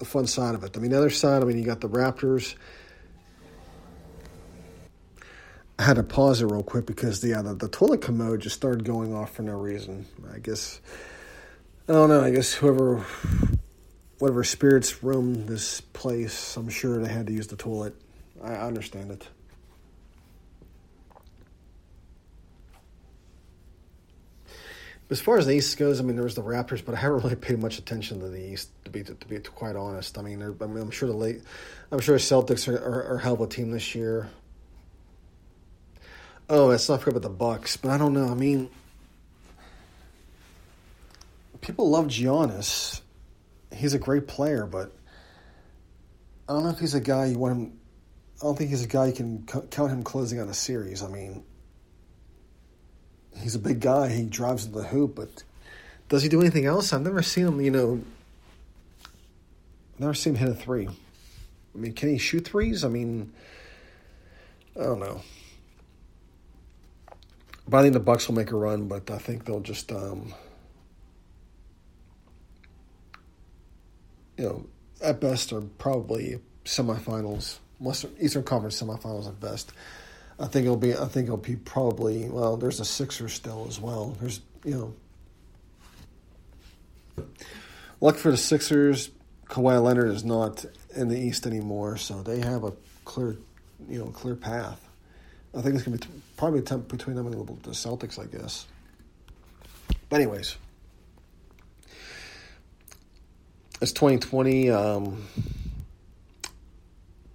a 0.00 0.04
fun 0.04 0.26
side 0.26 0.54
of 0.54 0.64
it. 0.64 0.76
I 0.76 0.80
mean, 0.80 0.90
the 0.90 0.98
other 0.98 1.10
side, 1.10 1.42
I 1.42 1.44
mean, 1.44 1.58
you 1.58 1.64
got 1.64 1.80
the 1.80 1.88
Raptors. 1.88 2.54
I 5.78 5.82
had 5.82 5.96
to 5.96 6.02
pause 6.02 6.40
it 6.40 6.46
real 6.46 6.62
quick 6.62 6.86
because 6.86 7.20
the, 7.20 7.34
uh, 7.34 7.42
the 7.42 7.54
the 7.54 7.68
toilet 7.68 8.00
commode 8.00 8.40
just 8.40 8.56
started 8.56 8.84
going 8.84 9.14
off 9.14 9.34
for 9.34 9.42
no 9.42 9.52
reason. 9.52 10.06
I 10.32 10.38
guess 10.38 10.80
I 11.88 11.92
don't 11.92 12.08
know. 12.08 12.22
I 12.22 12.30
guess 12.30 12.52
whoever, 12.54 13.04
whatever 14.18 14.42
spirits 14.42 15.02
roam 15.02 15.46
this 15.46 15.80
place, 15.80 16.56
I'm 16.56 16.68
sure 16.68 16.98
they 17.00 17.12
had 17.12 17.26
to 17.26 17.32
use 17.32 17.46
the 17.46 17.56
toilet. 17.56 17.94
I 18.42 18.54
understand 18.54 19.10
it. 19.12 19.28
As 25.08 25.20
far 25.20 25.38
as 25.38 25.46
the 25.46 25.52
East 25.52 25.78
goes, 25.78 26.00
I 26.00 26.02
mean, 26.02 26.16
there 26.16 26.24
was 26.24 26.34
the 26.34 26.42
Raptors, 26.42 26.84
but 26.84 26.96
I 26.96 26.98
haven't 26.98 27.22
really 27.22 27.36
paid 27.36 27.60
much 27.60 27.78
attention 27.78 28.18
to 28.20 28.28
the 28.28 28.52
East. 28.52 28.70
To 28.86 28.90
be 28.90 29.04
to, 29.04 29.14
to 29.14 29.28
be 29.28 29.38
quite 29.38 29.76
honest, 29.76 30.18
I 30.18 30.22
mean, 30.22 30.42
I 30.42 30.46
I'm 30.46 30.90
sure 30.90 31.08
the 31.08 31.14
late, 31.14 31.42
I'm 31.92 32.00
sure 32.00 32.16
Celtics 32.16 32.66
are, 32.66 32.82
are, 32.82 33.14
are 33.14 33.18
hell 33.18 33.34
of 33.34 33.42
a 33.42 33.46
team 33.46 33.70
this 33.70 33.94
year. 33.94 34.30
Oh, 36.48 36.66
let's 36.66 36.88
not 36.88 37.00
forget 37.00 37.16
about 37.16 37.28
the 37.28 37.34
Bucks, 37.34 37.76
but 37.76 37.90
I 37.90 37.98
don't 37.98 38.12
know. 38.12 38.28
I 38.28 38.34
mean, 38.34 38.70
people 41.60 41.90
love 41.90 42.06
Giannis. 42.06 43.00
He's 43.74 43.94
a 43.94 43.98
great 43.98 44.28
player, 44.28 44.64
but 44.64 44.92
I 46.48 46.52
don't 46.52 46.62
know 46.62 46.70
if 46.70 46.78
he's 46.78 46.94
a 46.94 47.00
guy 47.00 47.26
you 47.26 47.38
want 47.38 47.58
him. 47.58 47.78
I 48.40 48.44
don't 48.44 48.56
think 48.56 48.70
he's 48.70 48.84
a 48.84 48.88
guy 48.88 49.06
you 49.06 49.12
can 49.12 49.44
count 49.44 49.90
him 49.90 50.04
closing 50.04 50.38
on 50.38 50.48
a 50.48 50.54
series. 50.54 51.02
I 51.02 51.08
mean, 51.08 51.42
he's 53.36 53.56
a 53.56 53.58
big 53.58 53.80
guy. 53.80 54.08
He 54.08 54.22
drives 54.22 54.66
to 54.66 54.70
the 54.70 54.84
hoop, 54.84 55.16
but 55.16 55.42
does 56.08 56.22
he 56.22 56.28
do 56.28 56.40
anything 56.40 56.66
else? 56.66 56.92
I've 56.92 57.02
never 57.02 57.22
seen 57.22 57.48
him. 57.48 57.60
You 57.60 57.70
know, 57.72 58.00
I've 59.94 60.00
never 60.00 60.14
seen 60.14 60.36
him 60.36 60.46
hit 60.46 60.48
a 60.50 60.54
three. 60.54 60.86
I 60.86 61.78
mean, 61.78 61.92
can 61.92 62.08
he 62.08 62.18
shoot 62.18 62.46
threes? 62.46 62.84
I 62.84 62.88
mean, 62.88 63.32
I 64.78 64.84
don't 64.84 65.00
know. 65.00 65.22
But 67.68 67.78
I 67.78 67.82
think 67.82 67.94
the 67.94 68.00
Bucks 68.00 68.28
will 68.28 68.36
make 68.36 68.52
a 68.52 68.56
run, 68.56 68.86
but 68.86 69.10
I 69.10 69.18
think 69.18 69.44
they'll 69.44 69.60
just, 69.60 69.90
um, 69.90 70.32
you 74.36 74.44
know, 74.44 74.66
at 75.02 75.20
best 75.20 75.52
are 75.52 75.60
probably 75.60 76.40
semifinals, 76.64 77.58
Eastern 78.20 78.44
Conference 78.44 78.80
semifinals 78.80 79.26
at 79.26 79.40
best. 79.40 79.72
I 80.38 80.46
think 80.46 80.64
it'll 80.64 80.76
be. 80.76 80.94
I 80.94 81.06
think 81.06 81.26
it'll 81.26 81.38
be 81.38 81.56
probably. 81.56 82.28
Well, 82.28 82.56
there's 82.56 82.78
a 82.78 82.84
Sixers 82.84 83.32
still 83.32 83.66
as 83.68 83.80
well. 83.80 84.16
There's 84.20 84.40
you 84.64 84.94
know, 87.16 87.24
luck 88.00 88.16
for 88.16 88.30
the 88.30 88.36
Sixers. 88.36 89.10
Kawhi 89.46 89.82
Leonard 89.82 90.10
is 90.10 90.24
not 90.24 90.64
in 90.94 91.08
the 91.08 91.18
East 91.18 91.46
anymore, 91.46 91.96
so 91.96 92.22
they 92.22 92.40
have 92.40 92.64
a 92.64 92.72
clear, 93.04 93.36
you 93.88 93.98
know, 94.00 94.06
clear 94.06 94.34
path. 94.34 94.85
I 95.56 95.62
think 95.62 95.74
it's 95.74 95.84
going 95.84 95.96
to 95.96 96.08
be 96.08 96.14
probably 96.36 96.58
a 96.58 96.62
temp 96.62 96.88
between 96.88 97.16
them 97.16 97.26
and 97.26 97.34
the 97.62 97.70
Celtics, 97.70 98.18
I 98.18 98.26
guess. 98.26 98.66
But 100.10 100.20
anyways, 100.20 100.56
it's 103.80 103.92
2020. 103.92 104.70
Um, 104.70 105.26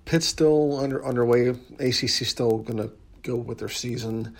Pitt's 0.05 0.27
still 0.27 0.79
under 0.79 1.03
underway. 1.03 1.47
ACC 1.49 2.09
still 2.09 2.59
going 2.59 2.77
to 2.77 2.91
go 3.23 3.35
with 3.35 3.57
their 3.57 3.69
season. 3.69 4.35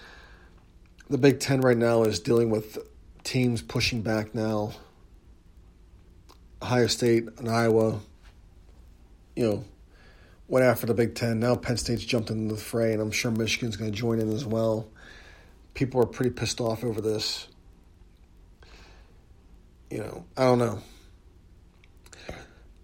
The 1.09 1.17
Big 1.17 1.39
Ten 1.39 1.61
right 1.61 1.77
now 1.77 2.03
is 2.03 2.19
dealing 2.19 2.51
with 2.51 2.77
teams 3.23 3.61
pushing 3.61 4.01
back 4.01 4.35
now. 4.35 4.73
Ohio 6.61 6.85
State 6.85 7.27
and 7.39 7.49
Iowa, 7.49 7.99
you 9.35 9.49
know, 9.49 9.65
went 10.51 10.65
after 10.65 10.85
the 10.85 10.93
Big 10.93 11.15
Ten. 11.15 11.39
Now 11.39 11.55
Penn 11.55 11.77
State's 11.77 12.03
jumped 12.03 12.29
into 12.29 12.53
the 12.53 12.59
fray, 12.59 12.91
and 12.91 13.01
I'm 13.01 13.09
sure 13.09 13.31
Michigan's 13.31 13.77
going 13.77 13.89
to 13.89 13.97
join 13.97 14.19
in 14.19 14.31
as 14.33 14.45
well. 14.45 14.89
People 15.73 16.01
are 16.01 16.05
pretty 16.05 16.31
pissed 16.31 16.59
off 16.59 16.83
over 16.83 16.99
this. 16.99 17.47
You 19.89 19.99
know, 19.99 20.25
I 20.35 20.43
don't 20.43 20.59
know. 20.59 20.79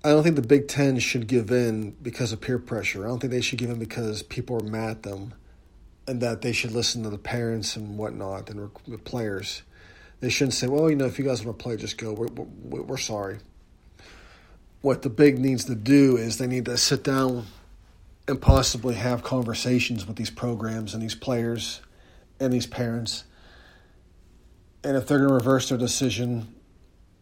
I 0.02 0.12
don't 0.12 0.24
think 0.24 0.38
the 0.38 0.42
Big 0.42 0.70
Ten 0.70 0.98
should 1.00 1.28
give 1.28 1.52
in 1.52 1.92
because 2.02 2.32
of 2.32 2.40
peer 2.40 2.58
pressure. 2.58 3.04
I 3.04 3.10
don't 3.10 3.20
think 3.20 3.32
they 3.32 3.42
should 3.42 3.60
give 3.60 3.70
in 3.70 3.80
because 3.80 4.24
people 4.24 4.56
are 4.56 4.66
mad 4.66 4.90
at 4.90 5.04
them 5.04 5.34
and 6.08 6.22
that 6.22 6.42
they 6.42 6.54
should 6.54 6.72
listen 6.72 7.04
to 7.04 7.10
the 7.10 7.18
parents 7.18 7.76
and 7.76 7.98
whatnot 7.98 8.50
and 8.50 8.72
the 8.88 8.98
players. 8.98 9.64
They 10.22 10.30
shouldn't 10.30 10.54
say, 10.54 10.68
well, 10.68 10.90
you 10.90 10.96
know, 10.96 11.06
if 11.06 11.20
you 11.20 11.26
guys 11.26 11.44
want 11.44 11.60
to 11.60 11.64
play, 11.64 11.76
just 11.76 11.98
go. 11.98 12.14
We're, 12.14 12.28
we're, 12.28 12.82
we're 12.84 12.98
sorry. 12.98 13.40
What 14.80 15.02
the 15.02 15.10
big 15.10 15.38
needs 15.38 15.66
to 15.66 15.76
do 15.76 16.16
is 16.16 16.38
they 16.38 16.48
need 16.48 16.64
to 16.66 16.78
sit 16.78 17.04
down 17.04 17.46
and 18.28 18.42
possibly 18.42 18.96
have 18.96 19.24
conversations 19.24 20.06
with 20.06 20.18
these 20.18 20.30
programs 20.30 20.94
and 20.94 21.02
these 21.02 21.16
players 21.16 21.82
and 22.40 22.52
these 22.52 22.68
parents. 22.68 23.24
And 24.84 24.98
if 24.98 25.08
they're 25.08 25.20
going 25.20 25.30
to 25.30 25.36
reverse 25.36 25.70
their 25.70 25.78
decision, 25.78 26.54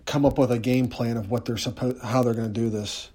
come 0.06 0.26
up 0.26 0.38
with 0.38 0.52
a 0.52 0.60
game 0.60 0.88
plan 0.88 1.18
of 1.18 1.30
what 1.30 1.46
they're 1.46 1.58
supposed, 1.58 2.02
how 2.02 2.24
they're 2.24 2.34
going 2.34 2.52
to 2.52 2.60
do 2.60 2.70
this. 2.70 3.10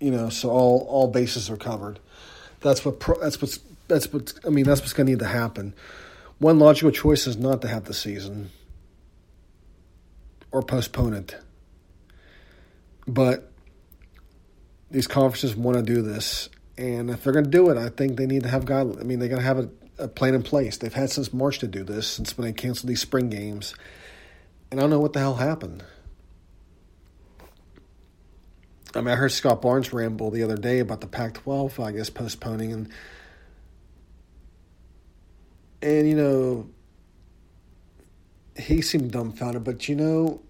You 0.00 0.10
know, 0.10 0.28
so 0.28 0.50
all 0.50 0.86
all 0.88 1.08
bases 1.08 1.48
are 1.48 1.56
covered. 1.56 1.98
That's 2.60 2.84
what 2.84 3.00
pro, 3.00 3.18
that's 3.20 3.40
what's 3.40 3.60
that's 3.88 4.12
what 4.12 4.34
I 4.44 4.50
mean. 4.50 4.64
That's 4.64 4.80
what's 4.80 4.92
going 4.92 5.06
to 5.06 5.12
need 5.12 5.20
to 5.20 5.26
happen. 5.26 5.74
One 6.38 6.58
logical 6.58 6.90
choice 6.90 7.26
is 7.26 7.36
not 7.36 7.62
to 7.62 7.68
have 7.68 7.84
the 7.84 7.94
season 7.94 8.50
or 10.50 10.62
postpone 10.62 11.14
it, 11.14 11.36
but 13.06 13.53
these 14.94 15.08
conferences 15.08 15.56
want 15.56 15.76
to 15.76 15.82
do 15.82 16.02
this, 16.02 16.48
and 16.78 17.10
if 17.10 17.24
they're 17.24 17.32
going 17.32 17.44
to 17.44 17.50
do 17.50 17.68
it, 17.68 17.76
I 17.76 17.88
think 17.88 18.16
they 18.16 18.26
need 18.26 18.44
to 18.44 18.48
have 18.48 18.64
guidelines. 18.64 19.00
I 19.00 19.02
mean, 19.02 19.18
they 19.18 19.26
got 19.26 19.38
to 19.38 19.42
have 19.42 19.58
a, 19.58 19.68
a, 19.98 20.06
plan 20.06 20.34
in 20.34 20.44
place. 20.44 20.76
They've 20.76 20.94
had 20.94 21.10
since 21.10 21.32
March 21.32 21.58
to 21.58 21.66
do 21.66 21.82
this, 21.82 22.06
since 22.06 22.38
when 22.38 22.46
they 22.46 22.52
canceled 22.52 22.88
these 22.88 23.00
spring 23.00 23.28
games, 23.28 23.74
and 24.70 24.78
I 24.78 24.84
don't 24.84 24.90
know 24.90 25.00
what 25.00 25.12
the 25.12 25.18
hell 25.18 25.34
happened. 25.34 25.82
I 28.94 29.00
mean, 29.00 29.08
I 29.08 29.16
heard 29.16 29.32
Scott 29.32 29.60
Barnes 29.60 29.92
ramble 29.92 30.30
the 30.30 30.44
other 30.44 30.56
day 30.56 30.78
about 30.78 31.00
the 31.00 31.08
Pac-12, 31.08 31.84
I 31.84 31.90
guess, 31.90 32.08
postponing 32.08 32.72
and 32.72 32.88
and 35.82 36.08
you 36.08 36.14
know 36.14 36.68
he 38.56 38.80
seemed 38.80 39.10
dumbfounded, 39.10 39.64
but 39.64 39.88
you 39.88 39.96
know 39.96 40.40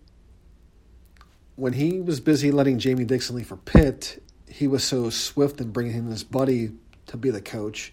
when 1.56 1.72
he 1.72 1.98
was 1.98 2.20
busy 2.20 2.50
letting 2.50 2.78
Jamie 2.78 3.04
Dixon 3.04 3.36
leave 3.36 3.46
for 3.46 3.56
Pitt, 3.56 4.20
he 4.54 4.68
was 4.68 4.84
so 4.84 5.10
swift 5.10 5.60
in 5.60 5.72
bringing 5.72 5.96
in 5.96 6.06
his 6.06 6.22
buddy 6.22 6.70
to 7.06 7.16
be 7.16 7.30
the 7.30 7.40
coach. 7.40 7.92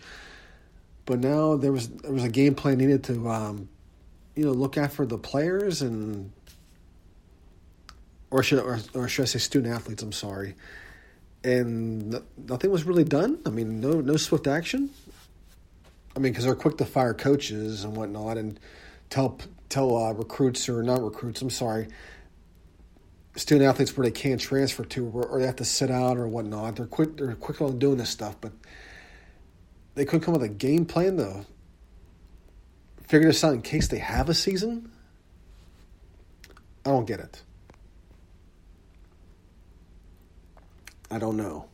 but 1.05 1.19
now 1.19 1.55
there 1.55 1.71
was 1.71 1.89
there 1.89 2.13
was 2.13 2.23
a 2.23 2.29
game 2.29 2.53
plan 2.53 2.77
needed 2.77 3.03
to, 3.03 3.27
um, 3.27 3.67
you 4.35 4.45
know, 4.45 4.51
look 4.51 4.77
after 4.77 5.03
the 5.05 5.17
players 5.17 5.81
and, 5.81 6.31
or 8.29 8.43
should 8.43 8.59
or, 8.59 8.79
or 8.93 9.07
should 9.07 9.23
I 9.23 9.25
say 9.25 9.39
student 9.39 9.73
athletes? 9.73 10.03
I'm 10.03 10.11
sorry, 10.11 10.53
and 11.43 12.21
nothing 12.37 12.69
was 12.69 12.83
really 12.83 13.03
done. 13.03 13.39
I 13.45 13.49
mean, 13.49 13.81
no 13.81 13.99
no 13.99 14.15
swift 14.15 14.45
action. 14.45 14.91
I 16.15 16.19
mean, 16.19 16.31
because 16.31 16.45
they're 16.45 16.55
quick 16.55 16.77
to 16.77 16.85
fire 16.85 17.15
coaches 17.15 17.83
and 17.83 17.97
whatnot, 17.97 18.37
and 18.37 18.59
tell 19.09 19.39
tell 19.69 19.97
uh, 19.97 20.13
recruits 20.13 20.69
or 20.69 20.83
not 20.83 21.03
recruits. 21.03 21.41
I'm 21.41 21.49
sorry, 21.49 21.87
student 23.35 23.69
athletes 23.69 23.95
where 23.95 24.05
they 24.05 24.11
can't 24.11 24.39
transfer 24.39 24.83
to, 24.83 25.09
or, 25.09 25.39
they 25.39 25.45
have 25.45 25.55
to 25.57 25.65
sit 25.65 25.89
out 25.89 26.17
or 26.17 26.27
whatnot. 26.27 26.75
They're 26.75 26.85
quick. 26.85 27.17
They're 27.17 27.35
quick 27.35 27.61
on 27.61 27.79
doing 27.79 27.97
this 27.97 28.09
stuff, 28.09 28.35
but 28.41 28.51
they 29.95 30.05
could 30.05 30.21
come 30.21 30.33
up 30.33 30.41
with 30.41 30.49
a 30.49 30.53
game 30.53 30.85
plan 30.85 31.17
to 31.17 31.45
figure 33.07 33.27
this 33.27 33.43
out 33.43 33.53
in 33.53 33.61
case 33.61 33.87
they 33.87 33.99
have 33.99 34.29
a 34.29 34.33
season. 34.33 34.91
I 36.85 36.89
don't 36.89 37.05
get 37.05 37.19
it. 37.19 37.41
I 41.09 41.19
don't 41.19 41.37
know. 41.37 41.67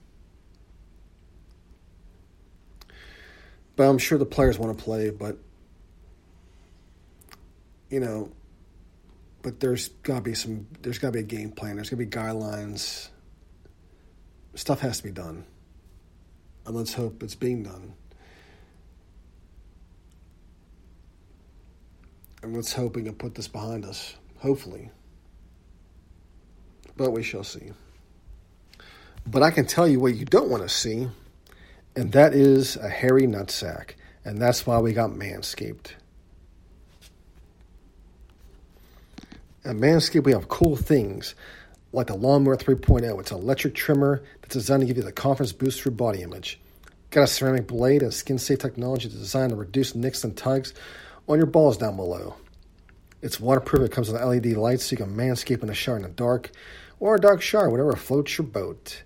But 3.75 3.83
I'm 3.87 3.99
sure 3.99 4.17
the 4.17 4.25
players 4.25 4.57
want 4.57 4.77
to 4.77 4.83
play, 4.83 5.11
but 5.11 5.37
you 7.89 7.99
know, 7.99 8.31
but 9.41 9.59
there's 9.59 9.89
gotta 10.03 10.21
be 10.21 10.33
some 10.33 10.67
there's 10.81 10.99
gotta 10.99 11.13
be 11.13 11.19
a 11.19 11.23
game 11.23 11.51
plan, 11.51 11.75
there's 11.75 11.89
gotta 11.89 12.03
be 12.03 12.09
guidelines. 12.09 13.09
Stuff 14.55 14.79
has 14.79 14.97
to 14.97 15.03
be 15.03 15.11
done. 15.11 15.45
And 16.65 16.75
let's 16.75 16.93
hope 16.93 17.23
it's 17.23 17.35
being 17.35 17.63
done. 17.63 17.93
And 22.41 22.55
let's 22.55 22.73
hope 22.73 22.95
we 22.95 23.03
can 23.03 23.15
put 23.15 23.35
this 23.35 23.47
behind 23.47 23.85
us. 23.85 24.15
Hopefully. 24.39 24.89
But 26.95 27.11
we 27.11 27.23
shall 27.23 27.43
see. 27.43 27.71
But 29.25 29.43
I 29.43 29.51
can 29.51 29.65
tell 29.65 29.87
you 29.87 29.99
what 29.99 30.15
you 30.15 30.25
don't 30.25 30.49
want 30.49 30.63
to 30.63 30.69
see, 30.69 31.07
and 31.95 32.11
that 32.13 32.33
is 32.33 32.77
a 32.77 32.89
hairy 32.89 33.23
nutsack. 33.23 33.91
And 34.23 34.41
that's 34.41 34.65
why 34.65 34.79
we 34.79 34.93
got 34.93 35.11
Manscaped. 35.11 35.91
At 39.65 39.75
Manscaped, 39.75 40.23
we 40.23 40.31
have 40.31 40.47
cool 40.47 40.75
things 40.75 41.35
like 41.91 42.07
the 42.07 42.15
Lawnmower 42.15 42.57
3.0. 42.57 43.19
It's 43.19 43.31
an 43.31 43.37
electric 43.37 43.73
trimmer 43.75 44.23
that's 44.41 44.53
designed 44.53 44.81
to 44.81 44.87
give 44.87 44.97
you 44.97 45.03
the 45.03 45.11
confidence 45.11 45.51
boost 45.51 45.81
for 45.81 45.89
body 45.89 46.21
image. 46.21 46.59
Got 47.09 47.23
a 47.23 47.27
ceramic 47.27 47.67
blade 47.67 48.03
and 48.03 48.13
skin 48.13 48.37
safe 48.37 48.59
technology 48.59 49.09
designed 49.09 49.49
to 49.49 49.55
reduce 49.55 49.95
nicks 49.95 50.23
and 50.23 50.37
tugs 50.37 50.73
on 51.27 51.37
your 51.37 51.47
balls 51.47 51.77
down 51.77 51.95
below. 51.95 52.35
It's 53.21 53.39
waterproof. 53.39 53.83
It 53.83 53.91
comes 53.91 54.11
with 54.11 54.21
LED 54.21 54.57
lights 54.57 54.85
so 54.85 54.93
you 54.93 54.97
can 54.97 55.15
manscape 55.15 55.61
in 55.61 55.67
the 55.67 55.73
shower 55.73 55.95
in 55.95 56.03
the 56.03 56.09
dark 56.09 56.51
or 56.99 57.15
a 57.15 57.19
dark 57.19 57.41
shower, 57.41 57.69
whatever 57.69 57.95
floats 57.95 58.37
your 58.37 58.47
boat. 58.47 59.01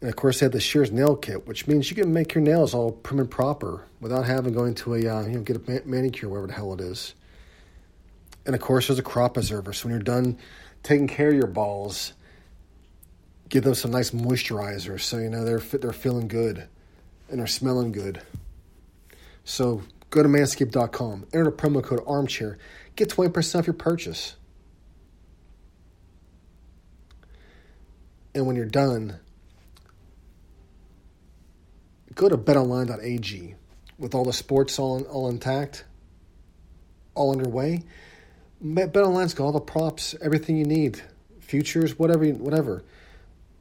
And 0.00 0.08
of 0.08 0.16
course, 0.16 0.40
they 0.40 0.46
have 0.46 0.52
the 0.52 0.60
Shears 0.60 0.92
nail 0.92 1.16
kit, 1.16 1.46
which 1.46 1.66
means 1.66 1.90
you 1.90 1.96
can 1.96 2.12
make 2.12 2.34
your 2.34 2.42
nails 2.42 2.74
all 2.74 2.92
prim 2.92 3.20
and 3.20 3.30
proper 3.30 3.84
without 4.00 4.24
having 4.24 4.54
going 4.54 4.74
to 4.76 4.94
a 4.94 5.06
uh, 5.06 5.22
you 5.26 5.36
know 5.36 5.40
get 5.40 5.56
a 5.56 5.82
manicure, 5.86 6.28
whatever 6.28 6.46
the 6.46 6.52
hell 6.54 6.72
it 6.74 6.80
is. 6.80 7.14
And 8.46 8.54
of 8.54 8.60
course, 8.60 8.88
there's 8.88 8.98
a 8.98 9.02
crop 9.02 9.34
preserver. 9.34 9.72
So 9.72 9.86
when 9.86 9.94
you're 9.94 10.02
done 10.02 10.38
taking 10.82 11.08
care 11.08 11.28
of 11.28 11.34
your 11.34 11.46
balls, 11.46 12.12
give 13.48 13.64
them 13.64 13.74
some 13.74 13.90
nice 13.90 14.10
moisturizer 14.10 15.00
so 15.00 15.18
you 15.18 15.30
know 15.30 15.44
they're 15.44 15.58
they're 15.58 15.92
feeling 15.92 16.28
good 16.28 16.68
and 17.28 17.38
they're 17.38 17.46
smelling 17.46 17.92
good. 17.92 18.20
So 19.44 19.82
go 20.10 20.22
to 20.22 20.28
manscaped.com, 20.28 21.26
enter 21.32 21.44
the 21.44 21.52
promo 21.52 21.82
code 21.82 22.02
armchair, 22.06 22.58
get 22.96 23.08
20% 23.10 23.58
off 23.58 23.66
your 23.66 23.74
purchase. 23.74 24.36
And 28.34 28.46
when 28.46 28.56
you're 28.56 28.64
done, 28.66 29.18
go 32.14 32.28
to 32.28 32.36
betonline.ag 32.36 33.54
with 33.98 34.14
all 34.14 34.24
the 34.24 34.32
sports 34.32 34.78
all, 34.78 35.02
all 35.04 35.28
intact, 35.28 35.84
all 37.14 37.32
underway. 37.32 37.82
BetOnline's 38.64 39.34
got 39.34 39.44
all 39.44 39.52
the 39.52 39.60
props, 39.60 40.14
everything 40.22 40.56
you 40.56 40.64
need, 40.64 41.02
futures, 41.40 41.98
whatever, 41.98 42.26
whatever. 42.26 42.82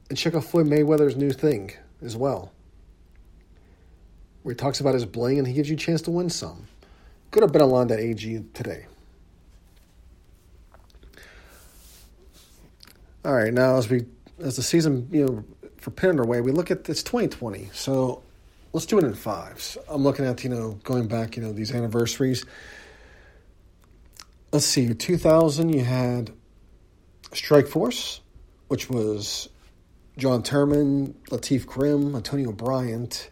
And 0.10 0.18
check 0.18 0.34
out 0.34 0.46
Floyd 0.46 0.68
Mayweather's 0.68 1.18
new 1.18 1.32
thing 1.32 1.74
as 2.02 2.16
well, 2.16 2.52
where 4.44 4.54
he 4.54 4.58
talks 4.58 4.80
about 4.80 4.94
his 4.94 5.06
bling 5.06 5.39
and 5.39 5.48
he 5.48 5.54
gives 5.54 5.70
you 5.70 5.76
a 5.76 5.80
chance 5.80 6.02
to 6.04 6.12
win 6.12 6.30
some. 6.30 6.68
Go 7.32 7.42
to 7.42 7.48
betonline.ag 7.48 8.46
today. 8.54 8.86
All 13.26 13.34
right, 13.34 13.54
now 13.54 13.78
as 13.78 13.89
we 13.89 14.06
as 14.39 14.58
the 14.58 14.63
season 14.63 15.08
you 15.12 15.26
know 15.26 15.44
for 15.78 15.92
pin 15.92 16.10
underway, 16.12 16.42
we 16.42 16.52
look 16.52 16.72
at 16.72 16.89
it's 16.89 17.04
2020, 17.04 17.70
so 17.74 18.22
let's 18.74 18.86
do 18.86 18.98
it 18.98 19.06
in 19.06 19.13
fives. 19.13 19.78
I'm 19.88 20.04
looking 20.04 20.26
at 20.26 20.44
you 20.44 20.50
know 20.50 20.78
going 20.84 21.08
back 21.08 21.38
you 21.38 21.44
know 21.44 21.54
these 21.54 21.72
anniversaries 21.72 22.46
let's 24.54 24.68
see, 24.68 24.94
2000, 24.94 25.70
you 25.70 25.84
had 25.84 26.32
Strike 27.34 27.68
Force, 27.68 28.22
which 28.68 28.88
was 28.88 29.50
John 30.16 30.44
Turman, 30.44 31.16
Latef 31.30 31.66
Grim, 31.66 32.16
Antonio 32.16 32.52
Bryant, 32.52 33.32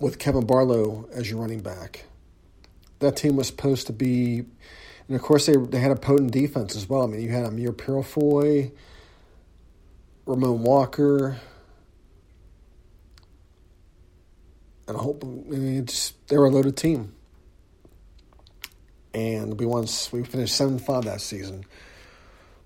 with 0.00 0.18
Kevin 0.18 0.44
Barlow 0.46 1.08
as 1.12 1.30
your 1.30 1.40
running 1.40 1.60
back. 1.60 2.06
That 2.98 3.16
team 3.16 3.36
was 3.36 3.46
supposed 3.46 3.86
to 3.86 3.92
be, 3.92 4.44
and 5.06 5.16
of 5.16 5.22
course, 5.22 5.46
they, 5.46 5.56
they 5.56 5.78
had 5.78 5.92
a 5.92 5.96
potent 5.96 6.32
defense 6.32 6.74
as 6.74 6.88
well. 6.88 7.04
I 7.04 7.06
mean, 7.06 7.20
you 7.20 7.30
had 7.30 7.44
Amir 7.44 7.72
Purifoy, 7.72 8.72
Ramon 10.26 10.64
Walker, 10.64 11.36
and 14.88 14.96
I 14.96 15.00
hope 15.00 15.22
I 15.24 15.26
mean, 15.26 15.82
it's, 15.82 16.14
they're 16.28 16.44
a 16.44 16.50
loaded 16.50 16.76
team. 16.76 17.14
And 19.14 19.58
we 19.58 19.64
won. 19.64 19.86
We 20.12 20.24
finished 20.24 20.54
seven 20.54 20.78
five 20.78 21.04
that 21.04 21.20
season. 21.20 21.64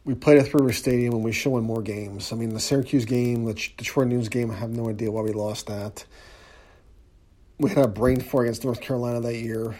We 0.04 0.14
played 0.14 0.38
at 0.38 0.52
River 0.52 0.72
Stadium 0.72 1.14
and 1.14 1.22
we 1.22 1.30
showing 1.30 1.62
more 1.62 1.82
games. 1.82 2.32
I 2.32 2.36
mean, 2.36 2.54
the 2.54 2.60
Syracuse 2.60 3.04
game, 3.04 3.44
the 3.44 3.54
Detroit 3.54 4.08
News 4.08 4.28
game. 4.28 4.50
I 4.50 4.54
have 4.54 4.70
no 4.70 4.88
idea 4.88 5.10
why 5.10 5.22
we 5.22 5.32
lost 5.32 5.68
that. 5.68 6.04
We 7.58 7.68
had 7.68 7.84
a 7.84 7.88
brain 7.88 8.20
fart 8.20 8.46
against 8.46 8.64
North 8.64 8.80
Carolina 8.80 9.20
that 9.20 9.36
year. 9.36 9.78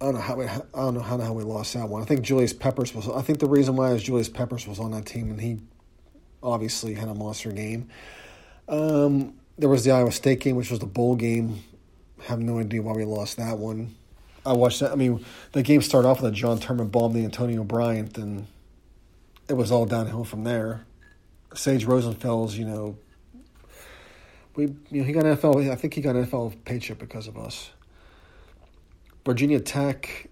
I 0.00 0.04
don't 0.04 0.14
know 0.14 0.20
how 0.20 0.36
we, 0.36 0.46
I 0.46 0.60
don't 0.74 0.94
know 0.94 1.00
how 1.00 1.18
how 1.18 1.32
we 1.32 1.42
lost 1.42 1.74
that 1.74 1.88
one. 1.88 2.00
I 2.00 2.04
think 2.04 2.22
Julius 2.22 2.52
Peppers 2.52 2.94
was. 2.94 3.08
I 3.08 3.22
think 3.22 3.38
the 3.38 3.48
reason 3.48 3.76
why 3.76 3.90
is 3.92 4.02
Julius 4.02 4.28
Peppers 4.28 4.66
was 4.66 4.78
on 4.78 4.92
that 4.92 5.06
team 5.06 5.30
and 5.30 5.40
he 5.40 5.58
obviously 6.42 6.94
had 6.94 7.08
a 7.08 7.14
monster 7.14 7.50
game. 7.52 7.88
Um, 8.68 9.39
there 9.60 9.68
was 9.68 9.84
the 9.84 9.92
Iowa 9.92 10.10
State 10.10 10.40
game, 10.40 10.56
which 10.56 10.70
was 10.70 10.80
the 10.80 10.86
bowl 10.86 11.16
game. 11.16 11.62
I 12.18 12.24
have 12.24 12.40
no 12.40 12.58
idea 12.58 12.80
why 12.80 12.92
we 12.94 13.04
lost 13.04 13.36
that 13.36 13.58
one. 13.58 13.94
I 14.44 14.54
watched 14.54 14.80
that. 14.80 14.90
I 14.90 14.94
mean, 14.94 15.24
the 15.52 15.62
game 15.62 15.82
started 15.82 16.08
off 16.08 16.22
with 16.22 16.32
a 16.32 16.34
John 16.34 16.58
Turman 16.58 16.90
bomb 16.90 17.12
the 17.12 17.24
Antonio 17.24 17.62
Bryant, 17.62 18.16
and 18.16 18.46
it 19.48 19.54
was 19.54 19.70
all 19.70 19.84
downhill 19.84 20.24
from 20.24 20.44
there. 20.44 20.86
Sage 21.54 21.84
Rosenfels, 21.84 22.54
you 22.54 22.64
know, 22.64 22.96
we 24.56 24.64
you 24.90 25.00
know 25.00 25.04
he 25.04 25.12
got 25.12 25.24
NFL. 25.24 25.70
I 25.70 25.74
think 25.74 25.92
he 25.92 26.00
got 26.00 26.16
NFL 26.16 26.64
paycheck 26.64 26.98
because 26.98 27.26
of 27.26 27.36
us. 27.36 27.70
Virginia 29.26 29.60
Tech. 29.60 30.28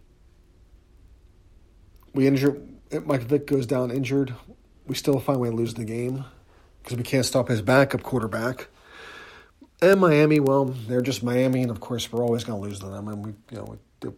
We 2.14 2.27
injured. 2.27 2.67
Mike 3.05 3.23
Vick 3.23 3.47
goes 3.47 3.67
down 3.67 3.91
injured. 3.91 4.35
We 4.87 4.95
still 4.95 5.21
find 5.21 5.37
a 5.37 5.41
way 5.41 5.51
to 5.51 5.55
lose 5.55 5.75
the 5.75 5.85
game 5.85 6.25
because 6.83 6.97
we 6.97 7.05
can't 7.05 7.27
stop 7.27 7.49
his 7.49 7.61
backup 7.61 8.03
quarterback. 8.03 8.69
And 9.81 10.01
Miami, 10.01 10.41
well, 10.41 10.64
they're 10.64 11.03
just 11.03 11.23
Miami, 11.23 11.62
and 11.62 11.71
of 11.71 11.79
course 11.81 12.11
we're 12.11 12.23
always 12.23 12.43
going 12.43 12.61
to 12.61 12.69
lose 12.69 12.81
to 12.81 12.87
them, 12.87 13.07
and 13.09 13.25
we, 13.25 13.33
you 13.51 13.59
know, 13.59 13.64
we, 14.03 14.11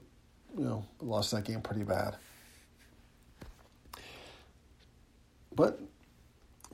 you 0.56 0.64
know, 0.64 0.86
lost 1.00 1.30
that 1.32 1.44
game 1.44 1.60
pretty 1.60 1.84
bad. 1.84 2.16
But 5.54 5.78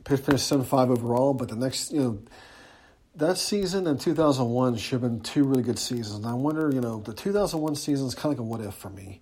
Pitt 0.05 0.20
finished 0.20 0.46
seven 0.46 0.64
five 0.64 0.90
overall. 0.90 1.35
But 1.35 1.49
the 1.49 1.57
next, 1.57 1.92
you 1.92 2.01
know, 2.01 2.22
that 3.16 3.38
season 3.38 3.87
in 3.87 3.99
two 3.99 4.14
thousand 4.14 4.51
one 4.51 4.77
should 4.77 5.03
have 5.03 5.11
been 5.11 5.20
two 5.20 5.44
really 5.44 5.62
good 5.62 5.79
seasons. 5.79 6.16
And 6.16 6.27
I 6.27 6.35
wonder, 6.35 6.70
you 6.72 6.81
know, 6.81 7.01
the 7.01 7.12
two 7.12 7.33
thousand 7.33 7.61
one 7.61 7.75
season 7.75 8.07
is 8.07 8.14
kind 8.14 8.33
of 8.33 8.38
like 8.38 8.38
a 8.38 8.42
what 8.44 8.61
if 8.61 8.75
for 8.75 8.90
me. 8.90 9.20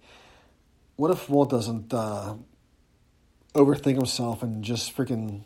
What 0.96 1.10
if 1.10 1.28
Walt 1.28 1.50
doesn't 1.50 1.92
uh, 1.94 2.34
overthink 3.54 3.96
himself 3.96 4.42
and 4.42 4.62
just 4.62 4.94
freaking 4.94 5.44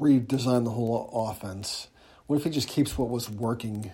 redesign 0.00 0.64
the 0.64 0.70
whole 0.70 1.10
offense? 1.30 1.88
What 2.26 2.36
if 2.36 2.44
he 2.44 2.50
just 2.50 2.68
keeps 2.68 2.96
what 2.98 3.08
was 3.08 3.30
working? 3.30 3.92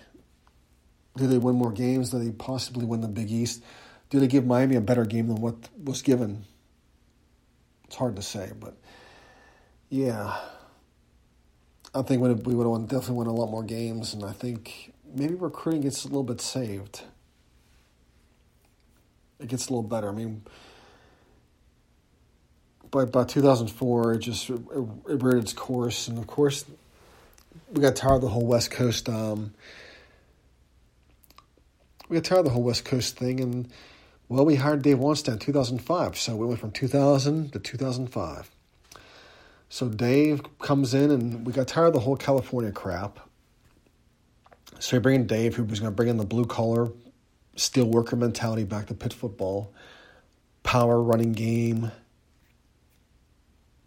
Do 1.15 1.27
they 1.27 1.37
win 1.37 1.55
more 1.55 1.71
games? 1.71 2.09
Do 2.09 2.19
they 2.19 2.31
possibly 2.31 2.85
win 2.85 3.01
the 3.01 3.07
Big 3.07 3.31
East? 3.31 3.63
Do 4.09 4.19
they 4.19 4.27
give 4.27 4.45
Miami 4.45 4.75
a 4.75 4.81
better 4.81 5.05
game 5.05 5.27
than 5.27 5.41
what 5.41 5.55
was 5.83 6.01
given? 6.01 6.45
It's 7.85 7.95
hard 7.95 8.15
to 8.15 8.21
say, 8.21 8.51
but 8.59 8.75
yeah. 9.89 10.37
I 11.95 12.01
think 12.01 12.23
we 12.23 12.55
would 12.55 12.65
have 12.65 12.87
definitely 12.87 13.15
won 13.15 13.27
a 13.27 13.33
lot 13.33 13.51
more 13.51 13.61
games, 13.61 14.15
and 14.15 14.23
I 14.23 14.31
think 14.31 14.93
maybe 15.13 15.35
recruiting 15.35 15.81
gets 15.81 16.03
a 16.05 16.07
little 16.07 16.23
bit 16.23 16.41
saved. 16.41 17.03
It 19.39 19.47
gets 19.47 19.67
a 19.67 19.69
little 19.69 19.83
better. 19.83 20.09
I 20.09 20.11
mean, 20.11 20.43
by 22.93 23.05
by 23.05 23.25
2004, 23.25 24.13
it 24.13 24.19
just 24.19 24.49
it, 24.49 24.61
it 25.09 25.21
reared 25.21 25.39
its 25.39 25.51
course, 25.51 26.07
and 26.07 26.17
of 26.17 26.27
course, 26.27 26.63
we 27.71 27.81
got 27.81 27.95
tired 27.95 28.15
of 28.15 28.21
the 28.21 28.29
whole 28.29 28.45
West 28.45 28.71
Coast. 28.71 29.09
Um, 29.09 29.53
we 32.07 32.15
got 32.15 32.23
tired 32.23 32.39
of 32.39 32.45
the 32.45 32.51
whole 32.51 32.63
West 32.63 32.85
Coast 32.85 33.17
thing, 33.17 33.41
and 33.41 33.69
well, 34.29 34.45
we 34.45 34.55
hired 34.55 34.83
Dave 34.83 34.97
Wannstedt 34.97 35.33
in 35.33 35.39
2005, 35.39 36.17
so 36.17 36.35
we 36.35 36.45
went 36.45 36.59
from 36.59 36.71
2000 36.71 37.51
to 37.51 37.59
2005. 37.59 38.51
So 39.69 39.89
Dave 39.89 40.43
comes 40.59 40.93
in, 40.93 41.09
and 41.09 41.45
we 41.45 41.51
got 41.51 41.67
tired 41.67 41.87
of 41.87 41.93
the 41.93 41.99
whole 41.99 42.15
California 42.15 42.71
crap. 42.71 43.19
So 44.79 44.97
we 44.97 45.01
bring 45.01 45.15
in 45.15 45.27
Dave, 45.27 45.55
who 45.55 45.63
was 45.63 45.79
going 45.79 45.91
to 45.91 45.95
bring 45.95 46.09
in 46.09 46.17
the 46.17 46.25
blue 46.25 46.45
collar, 46.45 46.91
steel 47.55 47.85
worker 47.85 48.15
mentality 48.15 48.63
back 48.63 48.87
to 48.87 48.93
Pitt 48.93 49.13
football, 49.13 49.73
power 50.61 51.01
running 51.01 51.33
game 51.33 51.91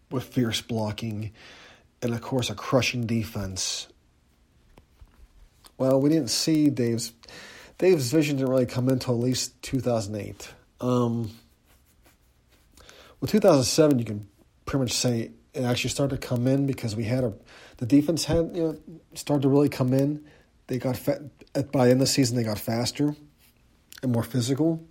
with 0.09 0.23
fierce 0.23 0.61
blocking, 0.61 1.31
and 2.01 2.13
of 2.13 2.21
course 2.21 2.49
a 2.49 2.55
crushing 2.55 3.05
defense. 3.05 3.87
Well, 5.77 6.01
we 6.01 6.09
didn't 6.09 6.29
see 6.29 6.69
Dave's 6.69 7.13
Dave's 7.77 8.11
vision 8.11 8.37
didn't 8.37 8.49
really 8.49 8.65
come 8.65 8.89
until 8.89 9.13
at 9.13 9.19
least 9.19 9.61
2008. 9.61 10.49
Um, 10.81 11.31
well, 13.19 13.27
2007, 13.27 13.99
you 13.99 14.05
can 14.05 14.27
pretty 14.65 14.83
much 14.83 14.93
say 14.93 15.31
it 15.53 15.63
actually 15.63 15.89
started 15.89 16.21
to 16.21 16.27
come 16.27 16.47
in 16.47 16.67
because 16.67 16.95
we 16.95 17.03
had 17.03 17.23
a 17.23 17.33
the 17.77 17.85
defense 17.85 18.25
had 18.25 18.51
you 18.55 18.63
know 18.63 18.77
started 19.13 19.43
to 19.43 19.49
really 19.49 19.69
come 19.69 19.93
in. 19.93 20.25
They 20.67 20.77
got 20.79 20.97
fa- 20.97 21.29
by 21.71 21.85
the 21.85 21.91
end 21.91 21.93
of 21.93 21.99
the 21.99 22.07
season 22.07 22.35
they 22.35 22.43
got 22.43 22.59
faster 22.59 23.15
and 24.03 24.11
more 24.11 24.23
physical. 24.23 24.83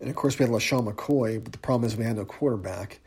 And 0.00 0.08
of 0.08 0.16
course 0.16 0.38
we 0.38 0.44
had 0.44 0.52
LeSean 0.52 0.90
McCoy, 0.90 1.42
but 1.42 1.52
the 1.52 1.58
problem 1.58 1.86
is 1.86 1.96
we 1.96 2.04
had 2.04 2.16
no 2.16 2.24
quarterback. 2.24 3.00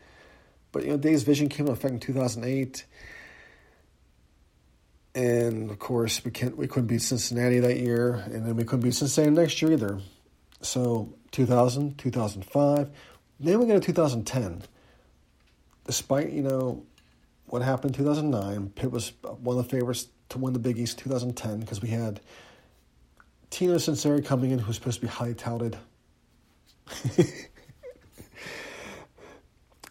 But 0.74 0.84
you 0.84 0.90
know 0.90 0.98
Dave's 0.98 1.22
vision 1.22 1.48
came 1.48 1.66
into 1.66 1.72
effect 1.72 1.94
in 1.94 2.00
two 2.00 2.12
thousand 2.12 2.44
eight. 2.44 2.84
And 5.14 5.70
of 5.70 5.78
course 5.78 6.22
we 6.24 6.30
can't 6.30 6.56
we 6.56 6.66
couldn't 6.66 6.88
beat 6.88 7.00
Cincinnati 7.00 7.60
that 7.60 7.78
year, 7.78 8.14
and 8.26 8.44
then 8.44 8.56
we 8.56 8.64
couldn't 8.64 8.80
beat 8.80 8.94
Cincinnati 8.94 9.34
next 9.34 9.62
year 9.62 9.72
either. 9.72 10.00
So 10.60 11.14
2000, 11.30 11.98
2005, 11.98 12.90
then 13.40 13.58
we 13.58 13.66
get 13.66 13.74
to 13.74 13.80
2010 13.80 14.62
despite 15.84 16.30
you 16.30 16.42
know 16.42 16.84
what 17.46 17.62
happened 17.62 17.94
in 17.96 18.04
2009, 18.04 18.70
Pitt 18.70 18.90
was 18.90 19.12
one 19.22 19.58
of 19.58 19.64
the 19.64 19.70
favorites 19.70 20.08
to 20.30 20.38
win 20.38 20.52
the 20.52 20.58
Big 20.58 20.78
East 20.78 20.98
2010 20.98 21.60
because 21.60 21.82
we 21.82 21.88
had 21.88 22.20
Tino 23.50 23.76
Sunseri 23.76 24.24
coming 24.24 24.50
in, 24.50 24.58
who's 24.58 24.76
supposed 24.76 25.00
to 25.00 25.02
be 25.02 25.08
highly 25.08 25.34
touted. 25.34 25.76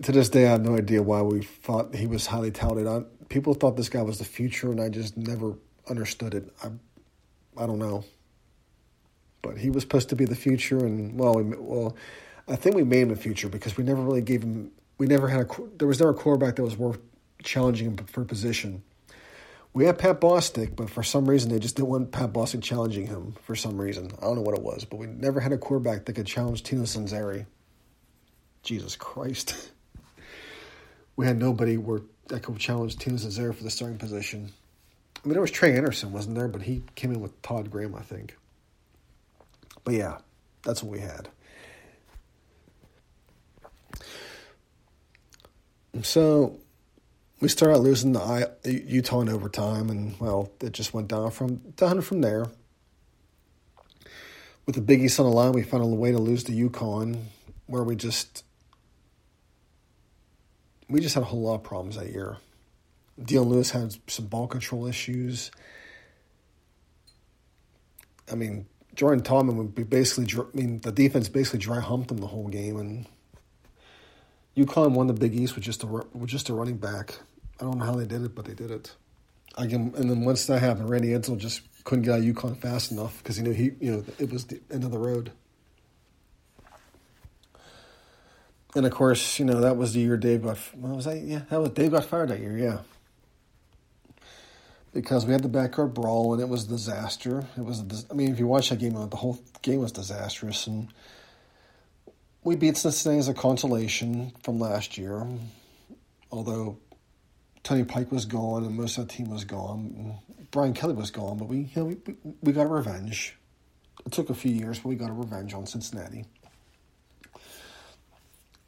to 0.03 0.11
this 0.11 0.29
day, 0.29 0.47
I 0.47 0.51
have 0.51 0.65
no 0.65 0.77
idea 0.77 1.01
why 1.01 1.21
we 1.21 1.41
thought 1.41 1.95
he 1.95 2.07
was 2.07 2.27
highly 2.27 2.51
touted. 2.51 2.87
I, 2.87 3.03
people 3.29 3.53
thought 3.53 3.77
this 3.77 3.89
guy 3.89 4.01
was 4.01 4.19
the 4.19 4.25
future, 4.25 4.71
and 4.71 4.81
I 4.81 4.89
just 4.89 5.17
never 5.17 5.55
understood 5.89 6.33
it. 6.33 6.53
I, 6.63 6.69
I 7.61 7.65
don't 7.65 7.79
know, 7.79 8.03
but 9.41 9.57
he 9.57 9.69
was 9.69 9.83
supposed 9.83 10.09
to 10.09 10.15
be 10.15 10.25
the 10.25 10.35
future, 10.35 10.79
and 10.79 11.19
well, 11.19 11.35
we, 11.35 11.43
well, 11.43 11.95
I 12.47 12.55
think 12.55 12.75
we 12.75 12.83
made 12.83 13.01
him 13.01 13.09
the 13.09 13.15
future 13.15 13.49
because 13.49 13.77
we 13.77 13.83
never 13.83 14.01
really 14.01 14.21
gave 14.21 14.43
him 14.43 14.71
we 14.97 15.07
never 15.07 15.27
had 15.27 15.41
a 15.41 15.47
there 15.77 15.87
was 15.87 15.99
never 15.99 16.11
a 16.11 16.15
quarterback 16.15 16.55
that 16.55 16.63
was 16.63 16.77
worth 16.77 16.99
challenging 17.43 17.87
him 17.87 17.97
for 17.97 18.23
position. 18.25 18.83
We 19.73 19.85
had 19.85 19.97
Pat 19.97 20.21
Bostick, 20.21 20.75
but 20.75 20.89
for 20.89 21.01
some 21.01 21.25
reason 21.25 21.51
they 21.51 21.59
just 21.59 21.75
didn't 21.75 21.89
want 21.89 22.11
Pat 22.11 22.31
Bostick 22.31 22.61
challenging 22.61 23.07
him 23.07 23.33
for 23.41 23.55
some 23.55 23.81
reason. 23.81 24.11
I 24.19 24.21
don't 24.21 24.35
know 24.35 24.41
what 24.41 24.55
it 24.55 24.61
was, 24.61 24.85
but 24.85 24.97
we 24.97 25.07
never 25.07 25.39
had 25.39 25.51
a 25.51 25.57
quarterback 25.57 26.05
that 26.05 26.13
could 26.13 26.27
challenge 26.27 26.63
Tino 26.63 26.83
Sunseri. 26.83 27.45
Jesus 28.61 28.95
Christ. 28.95 29.71
we 31.15 31.25
had 31.25 31.37
nobody 31.37 31.77
where 31.77 32.01
that 32.27 32.41
could 32.41 32.57
challenge 32.57 32.97
Tino 32.97 33.17
Sunseri 33.17 33.53
for 33.55 33.63
the 33.63 33.69
starting 33.69 33.97
position. 33.97 34.51
I 35.23 35.27
mean, 35.27 35.33
there 35.33 35.41
was 35.41 35.51
Trey 35.51 35.75
Anderson, 35.75 36.11
wasn't 36.11 36.35
there? 36.35 36.47
But 36.47 36.63
he 36.63 36.83
came 36.95 37.11
in 37.11 37.21
with 37.21 37.41
Todd 37.41 37.69
Graham, 37.69 37.95
I 37.95 38.01
think. 38.01 38.35
But 39.83 39.93
yeah, 39.93 40.17
that's 40.63 40.81
what 40.81 40.91
we 40.91 40.99
had. 40.99 41.29
So 46.01 46.59
we 47.39 47.47
started 47.49 47.79
losing 47.79 48.13
the 48.13 48.49
Utah 48.63 49.21
in 49.21 49.29
overtime, 49.29 49.89
and 49.89 50.19
well, 50.19 50.51
it 50.61 50.71
just 50.71 50.93
went 50.93 51.07
down 51.09 51.29
from 51.31 51.57
down 51.75 52.01
from 52.01 52.21
there. 52.21 52.47
With 54.65 54.75
the 54.75 54.81
Big 54.81 55.01
East 55.01 55.19
on 55.19 55.25
the 55.25 55.31
line, 55.31 55.51
we 55.51 55.61
found 55.61 55.83
a 55.83 55.87
way 55.87 56.11
to 56.11 56.17
lose 56.17 56.45
to 56.45 56.51
UConn, 56.51 57.25
where 57.67 57.83
we 57.83 57.95
just 57.95 58.43
we 60.93 61.01
just 61.01 61.15
had 61.15 61.23
a 61.23 61.25
whole 61.25 61.41
lot 61.41 61.55
of 61.55 61.63
problems 61.63 61.97
that 61.97 62.11
year. 62.11 62.37
Dion 63.21 63.49
Lewis 63.49 63.71
had 63.71 63.95
some 64.07 64.27
ball 64.27 64.47
control 64.47 64.85
issues. 64.85 65.49
I 68.31 68.35
mean, 68.35 68.67
Jordan 68.93 69.23
Todman 69.23 69.55
would 69.55 69.73
be 69.73 69.83
basically. 69.83 70.27
I 70.39 70.45
mean, 70.55 70.81
the 70.81 70.91
defense 70.91 71.29
basically 71.29 71.59
dry 71.59 71.79
humped 71.79 72.11
him 72.11 72.17
the 72.17 72.27
whole 72.27 72.47
game, 72.47 72.77
and 72.77 73.07
UConn 74.55 74.91
won 74.91 75.07
the 75.07 75.13
Big 75.13 75.33
East 75.33 75.55
with 75.55 75.63
just 75.63 75.83
a 75.83 75.87
with 75.87 76.27
just 76.27 76.49
a 76.49 76.53
running 76.53 76.77
back. 76.77 77.17
I 77.59 77.63
don't 77.63 77.79
know 77.79 77.85
how 77.85 77.95
they 77.95 78.05
did 78.05 78.23
it, 78.23 78.35
but 78.35 78.45
they 78.45 78.53
did 78.53 78.69
it. 78.69 78.95
Can, 79.57 79.93
and 79.95 80.09
then 80.09 80.25
once 80.25 80.45
that 80.45 80.59
happened, 80.59 80.89
Randy 80.89 81.09
Edsall 81.09 81.37
just 81.37 81.61
couldn't 81.83 82.05
get 82.05 82.13
out 82.13 82.19
of 82.19 82.25
UConn 82.25 82.57
fast 82.57 82.91
enough 82.91 83.17
because 83.17 83.35
he 83.35 83.43
knew 83.43 83.51
he 83.51 83.71
you 83.79 83.91
know 83.91 84.05
it 84.19 84.31
was 84.31 84.45
the 84.45 84.61
end 84.71 84.83
of 84.83 84.91
the 84.91 84.99
road. 84.99 85.31
And 88.75 88.85
of 88.85 88.91
course, 88.91 89.39
you 89.39 89.45
know 89.45 89.61
that 89.61 89.77
was 89.77 89.93
the 89.93 90.01
year 90.01 90.17
Dave 90.17 90.43
got. 90.43 90.57
Was 90.75 91.05
that? 91.05 91.19
Yeah, 91.19 91.41
that 91.49 91.61
was 91.61 91.69
Dave 91.71 91.91
got 91.91 92.05
fired 92.05 92.29
that 92.29 92.39
year. 92.39 92.57
Yeah, 92.57 92.79
because 94.93 95.25
we 95.25 95.31
had 95.31 95.43
the 95.43 95.49
backyard 95.49 95.93
brawl 95.93 96.33
and 96.33 96.41
it 96.41 96.49
was 96.49 96.65
a 96.65 96.69
disaster. 96.69 97.45
It 97.55 97.63
was. 97.63 97.81
A, 97.81 97.85
I 98.11 98.13
mean, 98.13 98.31
if 98.31 98.39
you 98.39 98.47
watch 98.47 98.69
that 98.69 98.79
game, 98.79 98.93
the 98.93 99.15
whole 99.15 99.39
game 99.61 99.79
was 99.79 99.91
disastrous 99.91 100.67
and 100.67 100.87
we 102.43 102.55
beat 102.55 102.77
Cincinnati 102.77 103.19
as 103.19 103.29
a 103.29 103.33
consolation 103.33 104.33
from 104.43 104.59
last 104.59 104.97
year, 104.97 105.25
although 106.31 106.77
Tony 107.63 107.83
Pike 107.83 108.11
was 108.11 108.25
gone 108.25 108.65
and 108.65 108.75
most 108.75 108.97
of 108.97 109.07
the 109.07 109.13
team 109.13 109.29
was 109.29 109.45
gone. 109.45 110.15
Brian 110.51 110.73
Kelly 110.73 110.93
was 110.93 111.09
gone, 111.09 111.37
but 111.37 111.47
we, 111.47 111.59
you 111.59 111.69
know, 111.75 111.85
we, 111.85 111.97
we 112.41 112.51
got 112.51 112.63
a 112.65 112.69
revenge. 112.69 113.35
It 114.05 114.11
took 114.11 114.29
a 114.29 114.35
few 114.35 114.51
years, 114.51 114.79
but 114.79 114.89
we 114.89 114.95
got 114.95 115.09
a 115.09 115.13
revenge 115.13 115.53
on 115.53 115.65
Cincinnati. 115.65 116.25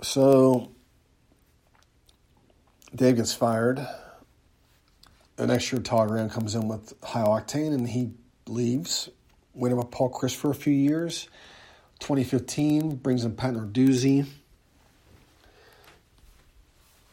So 0.02 0.72
Dave 2.94 3.18
gets 3.18 3.34
fired. 3.34 3.86
The 5.36 5.48
next 5.48 5.72
year, 5.72 5.82
Todd 5.82 6.08
Graham 6.08 6.30
comes 6.30 6.56
in 6.56 6.68
with 6.68 6.94
high 7.04 7.24
octane, 7.24 7.74
and 7.74 7.88
he 7.88 8.12
leaves. 8.48 9.10
Went 9.54 9.76
with 9.76 9.92
Paul 9.92 10.12
Chryst 10.12 10.36
for 10.36 10.50
a 10.50 10.56
few 10.56 10.74
years. 10.74 11.28
2015 12.00 12.96
brings 12.96 13.26
in 13.26 13.36
Pat 13.36 13.54
Narduzzi. 13.54 14.28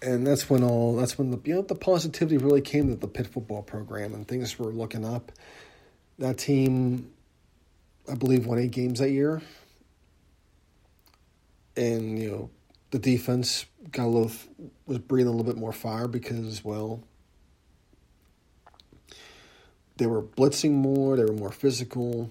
And 0.03 0.27
that's 0.27 0.51
when 0.51 0.65
all 0.65 0.97
that's 0.97 1.17
when 1.17 1.31
the 1.31 1.41
you 1.45 1.55
know 1.55 1.63
the 1.63 1.77
positivity 1.77 2.37
really 2.37 2.61
came 2.61 2.89
to 2.89 2.97
the 2.97 3.07
Pitt 3.07 3.29
football 3.29 3.63
program 3.63 4.15
and 4.15 4.27
things 4.27 4.59
were 4.59 4.73
looking 4.73 5.05
up. 5.05 5.31
That 6.19 6.39
team, 6.39 7.13
I 8.11 8.17
believe, 8.17 8.47
won 8.47 8.59
eight 8.59 8.73
games 8.73 8.99
that 8.99 9.11
year. 9.11 9.41
And 11.77 12.19
you 12.19 12.31
know, 12.31 12.51
the 12.93 12.99
defense 12.99 13.67
got 13.91 14.05
a 14.05 14.07
little 14.07 14.31
was 14.87 14.99
breathing 14.99 15.29
a 15.29 15.37
little 15.37 15.53
bit 15.53 15.59
more 15.59 15.73
fire 15.73 16.07
because 16.07 16.65
well, 16.65 17.03
they 19.97 20.07
were 20.07 20.23
blitzing 20.23 20.73
more, 20.73 21.17
they 21.17 21.25
were 21.25 21.33
more 21.33 21.53
physical 21.53 22.31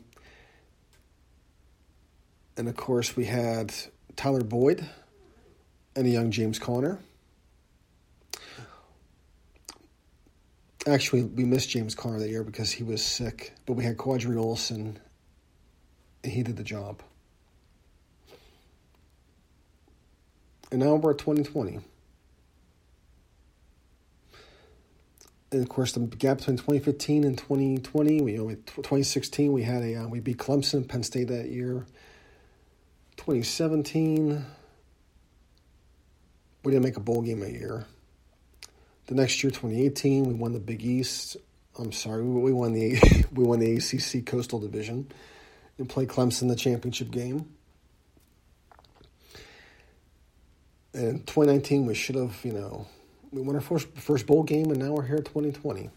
and 2.57 2.67
of 2.67 2.75
course, 2.75 3.15
we 3.15 3.25
had 3.25 3.73
Tyler 4.15 4.43
Boyd 4.43 4.87
and 5.95 6.05
a 6.05 6.09
young 6.09 6.31
James 6.31 6.59
Conner. 6.59 6.99
Actually, 10.85 11.23
we 11.23 11.43
missed 11.43 11.69
James 11.69 11.95
Conner 11.95 12.19
that 12.19 12.29
year 12.29 12.43
because 12.43 12.71
he 12.71 12.83
was 12.83 13.03
sick, 13.03 13.53
but 13.65 13.73
we 13.73 13.83
had 13.83 13.97
Qadree 13.97 14.35
Ollison, 14.35 14.97
and 16.23 16.31
he 16.31 16.43
did 16.43 16.57
the 16.57 16.63
job. 16.63 17.01
And 20.71 20.79
now 20.79 20.95
we're 20.95 21.11
at 21.11 21.17
2020. 21.17 21.79
And 25.51 25.61
of 25.61 25.67
course, 25.67 25.91
the 25.91 25.99
gap 25.99 26.37
between 26.37 26.55
2015 26.55 27.25
and 27.25 27.37
2020, 27.37 28.21
we, 28.21 28.31
you 28.31 28.37
know, 28.37 28.49
2016, 28.49 29.51
we 29.51 29.63
had 29.63 29.83
a 29.83 29.95
uh, 29.95 30.07
we 30.07 30.21
beat 30.21 30.37
Clemson, 30.37 30.75
and 30.75 30.89
Penn 30.89 31.03
State 31.03 31.27
that 31.27 31.49
year. 31.49 31.85
2017, 33.17 34.45
we 36.63 36.71
didn't 36.71 36.85
make 36.85 36.95
a 36.95 37.01
bowl 37.01 37.21
game 37.21 37.43
a 37.43 37.47
year. 37.47 37.85
The 39.07 39.15
next 39.15 39.43
year, 39.43 39.51
2018, 39.51 40.23
we 40.23 40.33
won 40.33 40.53
the 40.53 40.59
Big 40.59 40.85
East. 40.85 41.35
I'm 41.77 41.91
sorry, 41.91 42.23
we 42.23 42.53
won 42.53 42.71
the 42.71 43.25
we 43.33 43.43
won 43.43 43.59
the 43.59 43.75
ACC 43.75 44.25
Coastal 44.25 44.59
Division 44.59 45.11
and 45.77 45.89
played 45.89 46.07
Clemson 46.07 46.47
the 46.47 46.55
championship 46.55 47.11
game. 47.11 47.49
And 50.93 51.07
in 51.07 51.19
2019, 51.19 51.85
we 51.85 51.95
should 51.95 52.15
have, 52.15 52.37
you 52.43 52.51
know, 52.51 52.87
we 53.31 53.41
won 53.41 53.55
our 53.55 53.61
first 53.61 53.87
first 53.95 54.27
bowl 54.27 54.43
game, 54.43 54.71
and 54.71 54.79
now 54.79 54.91
we're 54.91 55.05
here 55.05 55.17
2020. 55.17 55.89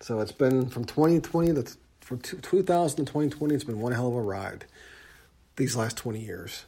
So 0.00 0.20
it's 0.20 0.32
been 0.32 0.68
from 0.68 0.84
2020 0.84 1.54
to 1.54 1.76
from 2.00 2.20
2000 2.20 2.96
to 2.96 3.04
2020. 3.04 3.54
It's 3.54 3.64
been 3.64 3.80
one 3.80 3.92
hell 3.92 4.08
of 4.08 4.14
a 4.14 4.22
ride. 4.22 4.64
These 5.56 5.76
last 5.76 5.96
20 5.98 6.20
years. 6.20 6.64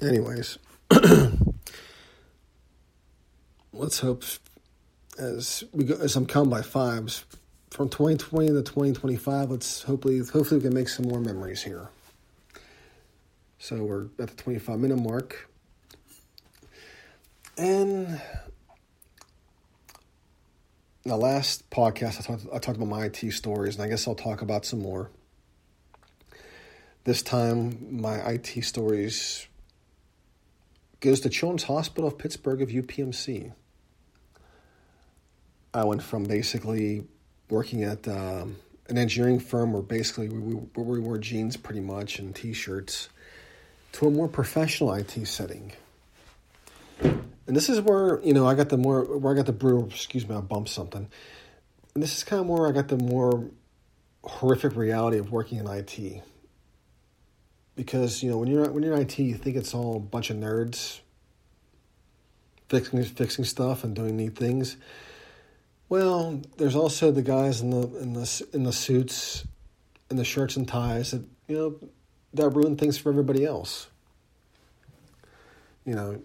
Anyways, 0.00 0.56
let's 3.74 3.98
hope 3.98 4.24
as 5.18 5.64
we 5.72 5.84
go 5.84 5.96
as 5.96 6.16
I'm 6.16 6.24
counting 6.24 6.50
by 6.50 6.62
fives 6.62 7.26
from 7.70 7.88
2020 7.88 8.48
to 8.48 8.62
2025. 8.62 9.50
Let's 9.50 9.82
hopefully 9.82 10.18
hopefully 10.18 10.58
we 10.58 10.62
can 10.62 10.74
make 10.74 10.88
some 10.88 11.06
more 11.06 11.20
memories 11.20 11.62
here. 11.62 11.88
So 13.58 13.84
we're 13.84 14.06
at 14.18 14.28
the 14.28 14.36
25 14.36 14.78
minute 14.78 14.98
mark. 14.98 15.48
And 17.56 18.20
the 21.04 21.16
last 21.16 21.68
podcast, 21.70 22.20
I 22.20 22.22
talked, 22.22 22.46
I 22.54 22.58
talked 22.58 22.76
about 22.76 22.88
my 22.88 23.04
IT 23.04 23.32
stories, 23.32 23.74
and 23.74 23.84
I 23.84 23.88
guess 23.88 24.08
I'll 24.08 24.14
talk 24.14 24.42
about 24.42 24.64
some 24.64 24.80
more. 24.80 25.10
This 27.04 27.22
time, 27.22 28.00
my 28.00 28.16
IT 28.16 28.64
stories 28.64 29.46
goes 31.00 31.20
to 31.20 31.28
Children's 31.28 31.64
Hospital 31.64 32.08
of 32.08 32.18
Pittsburgh 32.18 32.62
of 32.62 32.68
UPMC. 32.68 33.52
I 35.72 35.84
went 35.84 36.02
from 36.02 36.24
basically 36.24 37.04
working 37.50 37.84
at 37.84 38.06
um, 38.08 38.56
an 38.88 38.98
engineering 38.98 39.40
firm 39.40 39.72
where 39.72 39.82
basically 39.82 40.28
we, 40.28 40.54
we, 40.74 41.00
wore 41.00 41.18
jeans 41.18 41.56
pretty 41.56 41.80
much 41.80 42.18
and 42.18 42.34
t-shirts 42.34 43.08
to 43.92 44.06
a 44.06 44.10
more 44.10 44.28
professional 44.28 44.92
IT 44.94 45.26
setting. 45.26 45.72
And 47.02 47.56
this 47.56 47.68
is 47.68 47.80
where, 47.80 48.20
you 48.22 48.32
know, 48.32 48.46
I 48.46 48.54
got 48.54 48.68
the 48.68 48.76
more, 48.76 49.02
where 49.18 49.32
I 49.32 49.36
got 49.36 49.46
the 49.46 49.52
brew, 49.52 49.86
excuse 49.86 50.28
me, 50.28 50.36
I 50.36 50.40
bumped 50.40 50.70
something. 50.70 51.08
And 51.94 52.02
this 52.02 52.16
is 52.16 52.24
kind 52.24 52.40
of 52.40 52.46
where 52.46 52.68
I 52.68 52.72
got 52.72 52.88
the 52.88 52.96
more 52.96 53.50
horrific 54.22 54.76
reality 54.76 55.18
of 55.18 55.32
working 55.32 55.58
in 55.58 55.66
IT. 55.66 56.22
Because, 57.74 58.22
you 58.22 58.30
know, 58.30 58.38
when 58.38 58.48
you're, 58.48 58.70
when 58.70 58.82
you're 58.82 58.94
in 58.94 59.02
IT, 59.02 59.18
you 59.18 59.34
think 59.34 59.56
it's 59.56 59.74
all 59.74 59.96
a 59.96 60.00
bunch 60.00 60.30
of 60.30 60.36
nerds 60.36 61.00
fixing, 62.68 63.02
fixing 63.02 63.44
stuff 63.44 63.82
and 63.82 63.96
doing 63.96 64.16
neat 64.16 64.36
things. 64.36 64.76
Well, 65.90 66.40
there's 66.56 66.76
also 66.76 67.10
the 67.10 67.20
guys 67.20 67.60
in 67.60 67.70
the, 67.70 67.98
in 67.98 68.12
the, 68.12 68.46
in 68.52 68.62
the 68.62 68.72
suits, 68.72 69.44
in 70.08 70.16
the 70.16 70.24
shirts 70.24 70.54
and 70.54 70.66
ties 70.66 71.10
that, 71.10 71.24
you 71.48 71.56
know, 71.56 71.90
that 72.32 72.48
ruin 72.50 72.76
things 72.76 72.96
for 72.96 73.08
everybody 73.08 73.44
else. 73.44 73.88
You 75.84 75.96
know, 75.96 76.22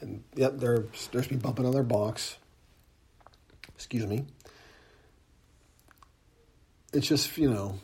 and 0.00 0.22
yep, 0.34 0.58
there's 0.58 1.08
there's 1.10 1.30
me 1.30 1.38
bumping 1.38 1.64
on 1.64 1.72
their 1.72 1.82
box. 1.82 2.36
Excuse 3.74 4.06
me. 4.06 4.26
It's 6.92 7.06
just 7.06 7.38
you 7.38 7.48
know, 7.48 7.78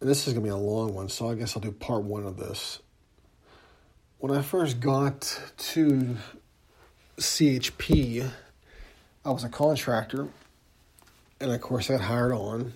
this 0.00 0.26
is 0.26 0.32
gonna 0.32 0.44
be 0.44 0.50
a 0.50 0.56
long 0.56 0.94
one, 0.94 1.10
so 1.10 1.28
I 1.28 1.34
guess 1.34 1.54
I'll 1.56 1.60
do 1.60 1.72
part 1.72 2.04
one 2.04 2.24
of 2.24 2.38
this. 2.38 2.78
When 4.18 4.32
I 4.32 4.40
first 4.40 4.80
got 4.80 5.38
to 5.58 6.16
CHP, 7.18 8.30
I 9.24 9.30
was 9.30 9.44
a 9.44 9.48
contractor, 9.48 10.28
and 11.40 11.50
of 11.50 11.60
course 11.60 11.90
I 11.90 11.94
got 11.94 12.02
hired 12.02 12.32
on 12.32 12.72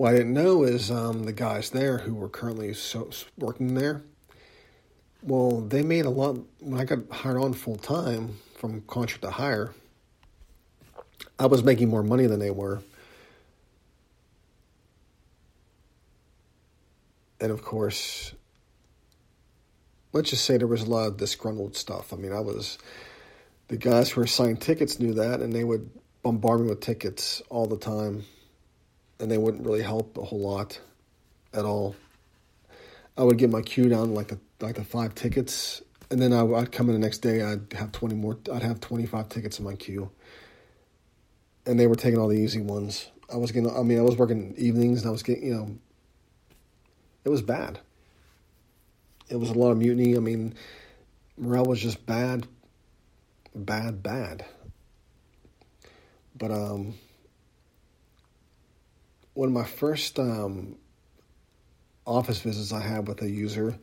what 0.00 0.14
I 0.14 0.16
didn't 0.16 0.32
know 0.32 0.62
is 0.62 0.90
um, 0.90 1.24
the 1.24 1.32
guys 1.34 1.68
there 1.68 1.98
who 1.98 2.14
were 2.14 2.30
currently 2.30 2.72
so, 2.72 3.10
working 3.36 3.74
there. 3.74 4.00
Well, 5.22 5.60
they 5.60 5.82
made 5.82 6.06
a 6.06 6.08
lot 6.10 6.38
when 6.58 6.80
I 6.80 6.86
got 6.86 7.00
hired 7.10 7.36
on 7.36 7.52
full 7.52 7.76
time 7.76 8.38
from 8.56 8.80
contract 8.86 9.20
to 9.24 9.30
hire. 9.30 9.74
I 11.38 11.44
was 11.44 11.62
making 11.62 11.90
more 11.90 12.02
money 12.02 12.24
than 12.24 12.40
they 12.40 12.50
were. 12.50 12.80
And 17.38 17.52
of 17.52 17.62
course, 17.62 18.32
let's 20.12 20.30
just 20.30 20.44
say 20.44 20.56
there 20.56 20.66
was 20.66 20.82
a 20.82 20.90
lot 20.90 21.06
of 21.06 21.16
disgruntled 21.16 21.76
stuff. 21.76 22.12
I 22.12 22.16
mean, 22.16 22.32
I 22.32 22.40
was 22.40 22.78
the 23.68 23.76
guys 23.76 24.10
who 24.10 24.20
were 24.20 24.26
selling 24.26 24.56
tickets 24.56 24.98
knew 24.98 25.14
that, 25.14 25.40
and 25.40 25.52
they 25.52 25.64
would 25.64 25.90
bombard 26.22 26.60
me 26.60 26.68
with 26.68 26.80
tickets 26.80 27.40
all 27.48 27.66
the 27.66 27.78
time 27.78 28.24
and 29.20 29.30
they 29.30 29.38
wouldn't 29.38 29.64
really 29.64 29.82
help 29.82 30.16
a 30.18 30.22
whole 30.22 30.40
lot 30.40 30.80
at 31.52 31.64
all. 31.64 31.94
I 33.16 33.22
would 33.22 33.36
get 33.36 33.50
my 33.50 33.60
queue 33.60 33.88
down 33.88 34.14
like 34.14 34.28
the 34.28 34.38
like 34.60 34.76
the 34.76 34.84
five 34.84 35.14
tickets, 35.14 35.82
and 36.10 36.20
then 36.20 36.32
I, 36.32 36.42
would 36.42 36.72
come 36.72 36.88
in 36.88 36.94
the 36.94 36.98
next 36.98 37.18
day. 37.18 37.42
I'd 37.42 37.72
have 37.74 37.92
twenty 37.92 38.14
more. 38.14 38.38
I'd 38.52 38.62
have 38.62 38.80
twenty 38.80 39.06
five 39.06 39.28
tickets 39.28 39.58
in 39.58 39.64
my 39.64 39.74
queue, 39.74 40.10
and 41.66 41.78
they 41.78 41.86
were 41.86 41.94
taking 41.94 42.18
all 42.18 42.28
the 42.28 42.38
easy 42.38 42.60
ones. 42.60 43.08
I 43.32 43.36
was 43.36 43.52
getting. 43.52 43.70
I 43.70 43.82
mean, 43.82 43.98
I 43.98 44.02
was 44.02 44.16
working 44.16 44.54
evenings, 44.56 45.02
and 45.02 45.08
I 45.08 45.12
was 45.12 45.22
getting. 45.22 45.44
You 45.44 45.54
know, 45.54 45.78
it 47.24 47.28
was 47.28 47.42
bad. 47.42 47.78
It 49.30 49.36
was 49.36 49.50
a 49.50 49.54
lot 49.54 49.70
of 49.70 49.78
mutiny. 49.78 50.16
I 50.16 50.18
mean, 50.20 50.54
morale 51.38 51.64
was 51.64 51.80
just 51.80 52.04
bad, 52.04 52.46
bad, 53.54 54.02
bad. 54.02 54.44
But 56.36 56.50
um, 56.50 56.94
one 59.34 59.48
of 59.48 59.54
my 59.54 59.64
first 59.64 60.18
um, 60.18 60.76
office 62.04 62.40
visits 62.40 62.72
I 62.72 62.80
had 62.80 63.06
with 63.06 63.22
a 63.22 63.30
user, 63.30 63.78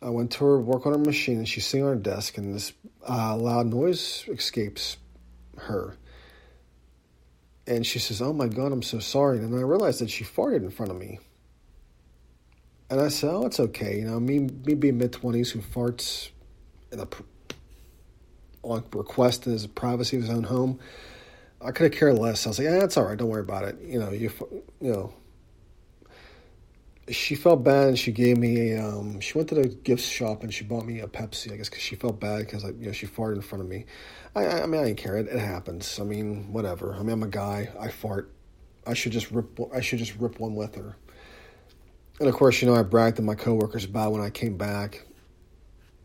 I 0.00 0.10
went 0.10 0.30
to 0.32 0.44
her 0.44 0.60
work 0.60 0.86
on 0.86 0.92
her 0.92 0.98
machine 0.98 1.38
and 1.38 1.48
she's 1.48 1.66
sitting 1.66 1.84
on 1.84 1.96
her 1.96 2.00
desk 2.00 2.38
and 2.38 2.54
this 2.54 2.72
uh, 3.08 3.36
loud 3.36 3.66
noise 3.66 4.24
escapes 4.28 4.96
her. 5.56 5.96
And 7.66 7.84
she 7.84 7.98
says, 7.98 8.22
Oh 8.22 8.32
my 8.32 8.46
God, 8.46 8.70
I'm 8.70 8.82
so 8.82 9.00
sorry. 9.00 9.38
And 9.38 9.54
I 9.54 9.62
realized 9.62 10.00
that 10.00 10.10
she 10.10 10.24
farted 10.24 10.62
in 10.62 10.70
front 10.70 10.92
of 10.92 10.98
me. 10.98 11.18
And 12.90 13.00
I 13.00 13.08
said, 13.08 13.30
Oh, 13.30 13.46
it's 13.46 13.60
okay. 13.60 13.98
You 13.98 14.06
know, 14.06 14.18
me, 14.20 14.40
me 14.40 14.74
being 14.74 14.98
mid 14.98 15.12
20s 15.12 15.50
who 15.50 15.60
farts 15.60 16.30
in 16.90 17.00
a, 17.00 17.08
on 18.62 18.84
request 18.92 19.46
in 19.46 19.52
his 19.52 19.66
privacy 19.66 20.16
of 20.16 20.22
his 20.22 20.30
own 20.30 20.44
home. 20.44 20.78
I 21.60 21.72
could 21.72 21.92
have 21.92 21.98
cared 21.98 22.18
less. 22.18 22.46
I 22.46 22.50
was 22.50 22.58
like, 22.58 22.66
"Yeah, 22.66 22.84
it's 22.84 22.96
all 22.96 23.04
right. 23.04 23.18
Don't 23.18 23.28
worry 23.28 23.40
about 23.40 23.64
it." 23.64 23.80
You 23.82 23.98
know, 23.98 24.10
you 24.10 24.30
you 24.80 24.92
know. 24.92 25.14
She 27.10 27.36
felt 27.36 27.64
bad, 27.64 27.88
and 27.88 27.98
she 27.98 28.12
gave 28.12 28.36
me 28.36 28.72
a. 28.72 28.86
Um, 28.86 29.18
she 29.20 29.36
went 29.36 29.48
to 29.48 29.54
the 29.56 29.68
gift 29.68 30.02
shop 30.02 30.42
and 30.42 30.52
she 30.52 30.64
bought 30.64 30.84
me 30.84 31.00
a 31.00 31.06
Pepsi. 31.08 31.52
I 31.52 31.56
guess 31.56 31.68
because 31.68 31.82
she 31.82 31.96
felt 31.96 32.20
bad 32.20 32.40
because 32.40 32.64
you 32.64 32.86
know, 32.86 32.92
she 32.92 33.06
farted 33.06 33.36
in 33.36 33.42
front 33.42 33.62
of 33.62 33.68
me. 33.68 33.86
I, 34.36 34.44
I, 34.44 34.62
I 34.62 34.66
mean, 34.66 34.80
I 34.80 34.84
didn't 34.84 34.98
care. 34.98 35.16
It, 35.16 35.26
it 35.26 35.40
happens. 35.40 35.98
I 35.98 36.04
mean, 36.04 36.52
whatever. 36.52 36.94
I 36.94 36.98
mean, 36.98 37.10
I'm 37.10 37.22
a 37.22 37.28
guy. 37.28 37.70
I 37.80 37.88
fart. 37.88 38.30
I 38.86 38.94
should 38.94 39.12
just 39.12 39.30
rip. 39.30 39.58
I 39.74 39.80
should 39.80 39.98
just 39.98 40.16
rip 40.16 40.38
one 40.38 40.54
with 40.54 40.76
her. 40.76 40.96
And 42.20 42.28
of 42.28 42.34
course, 42.34 42.60
you 42.60 42.68
know, 42.68 42.74
I 42.74 42.82
bragged 42.82 43.16
to 43.16 43.22
my 43.22 43.34
coworkers 43.34 43.84
about 43.84 44.12
when 44.12 44.20
I 44.20 44.30
came 44.30 44.56
back, 44.56 45.04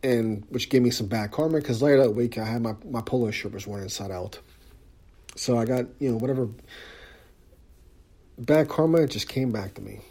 and 0.04 0.45
which 0.49 0.69
gave 0.69 0.82
me 0.82 0.91
some 0.91 1.08
bad 1.08 1.32
karma 1.32 1.58
because 1.58 1.82
later 1.82 2.04
that 2.04 2.12
week 2.12 2.38
I 2.38 2.45
had 2.45 2.62
my 2.62 2.76
my 2.86 3.02
polo 3.02 3.32
shirt 3.32 3.54
was 3.54 3.65
worn 3.65 3.82
inside 3.82 4.12
out. 4.12 4.39
So 5.36 5.58
I 5.58 5.65
got, 5.65 5.86
you 5.99 6.12
know, 6.12 6.17
whatever 6.17 6.49
bad 8.38 8.69
karma 8.69 9.08
just 9.08 9.28
came 9.28 9.52
back 9.52 9.76
to 9.76 9.82
me. 9.82 10.02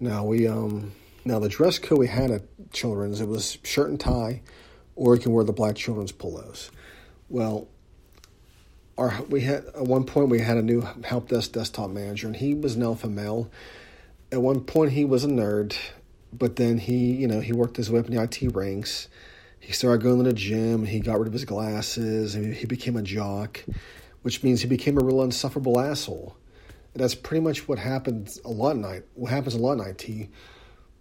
Now 0.00 0.24
we 0.24 0.48
um 0.48 0.92
now 1.24 1.38
the 1.38 1.48
dress 1.48 1.78
code 1.78 1.98
we 1.98 2.08
had 2.08 2.30
at 2.30 2.42
children's 2.72 3.20
it 3.20 3.28
was 3.28 3.58
shirt 3.62 3.90
and 3.90 4.00
tie 4.00 4.42
or 4.96 5.14
you 5.14 5.20
can 5.20 5.32
wear 5.32 5.44
the 5.44 5.52
black 5.52 5.76
children's 5.76 6.12
polos. 6.12 6.70
Well, 7.28 7.68
our 8.98 9.22
we 9.28 9.42
had 9.42 9.66
at 9.66 9.82
one 9.82 10.04
point 10.04 10.28
we 10.28 10.40
had 10.40 10.56
a 10.56 10.62
new 10.62 10.80
help 11.04 11.28
desk 11.28 11.52
desktop 11.52 11.90
manager 11.90 12.26
and 12.26 12.36
he 12.36 12.54
was 12.54 12.74
an 12.74 12.82
alpha 12.82 13.08
male. 13.08 13.50
At 14.32 14.42
one 14.42 14.60
point 14.60 14.92
he 14.92 15.04
was 15.04 15.22
a 15.22 15.28
nerd, 15.28 15.76
but 16.32 16.56
then 16.56 16.78
he, 16.78 17.12
you 17.12 17.28
know, 17.28 17.40
he 17.40 17.52
worked 17.52 17.76
his 17.76 17.90
way 17.90 18.00
up 18.00 18.06
in 18.06 18.16
the 18.16 18.22
IT 18.22 18.54
ranks 18.54 19.08
he 19.62 19.72
started 19.72 20.02
going 20.02 20.18
to 20.18 20.24
the 20.24 20.32
gym. 20.32 20.84
He 20.84 20.98
got 20.98 21.20
rid 21.20 21.28
of 21.28 21.32
his 21.32 21.44
glasses. 21.44 22.34
And 22.34 22.52
he 22.52 22.66
became 22.66 22.96
a 22.96 23.02
jock, 23.02 23.64
which 24.22 24.42
means 24.42 24.60
he 24.60 24.66
became 24.66 24.98
a 24.98 25.04
real 25.04 25.22
insufferable 25.22 25.78
asshole. 25.78 26.36
And 26.92 27.02
that's 27.02 27.14
pretty 27.14 27.42
much 27.42 27.68
what 27.68 27.78
happens 27.78 28.40
a 28.44 28.48
lot 28.48 28.74
in 28.74 28.84
IT. 28.84 29.08
What 29.14 29.30
happens 29.30 29.54
a 29.54 29.58
lot 29.58 29.78
in 29.78 29.80
IT. 29.86 30.08
A 30.08 30.28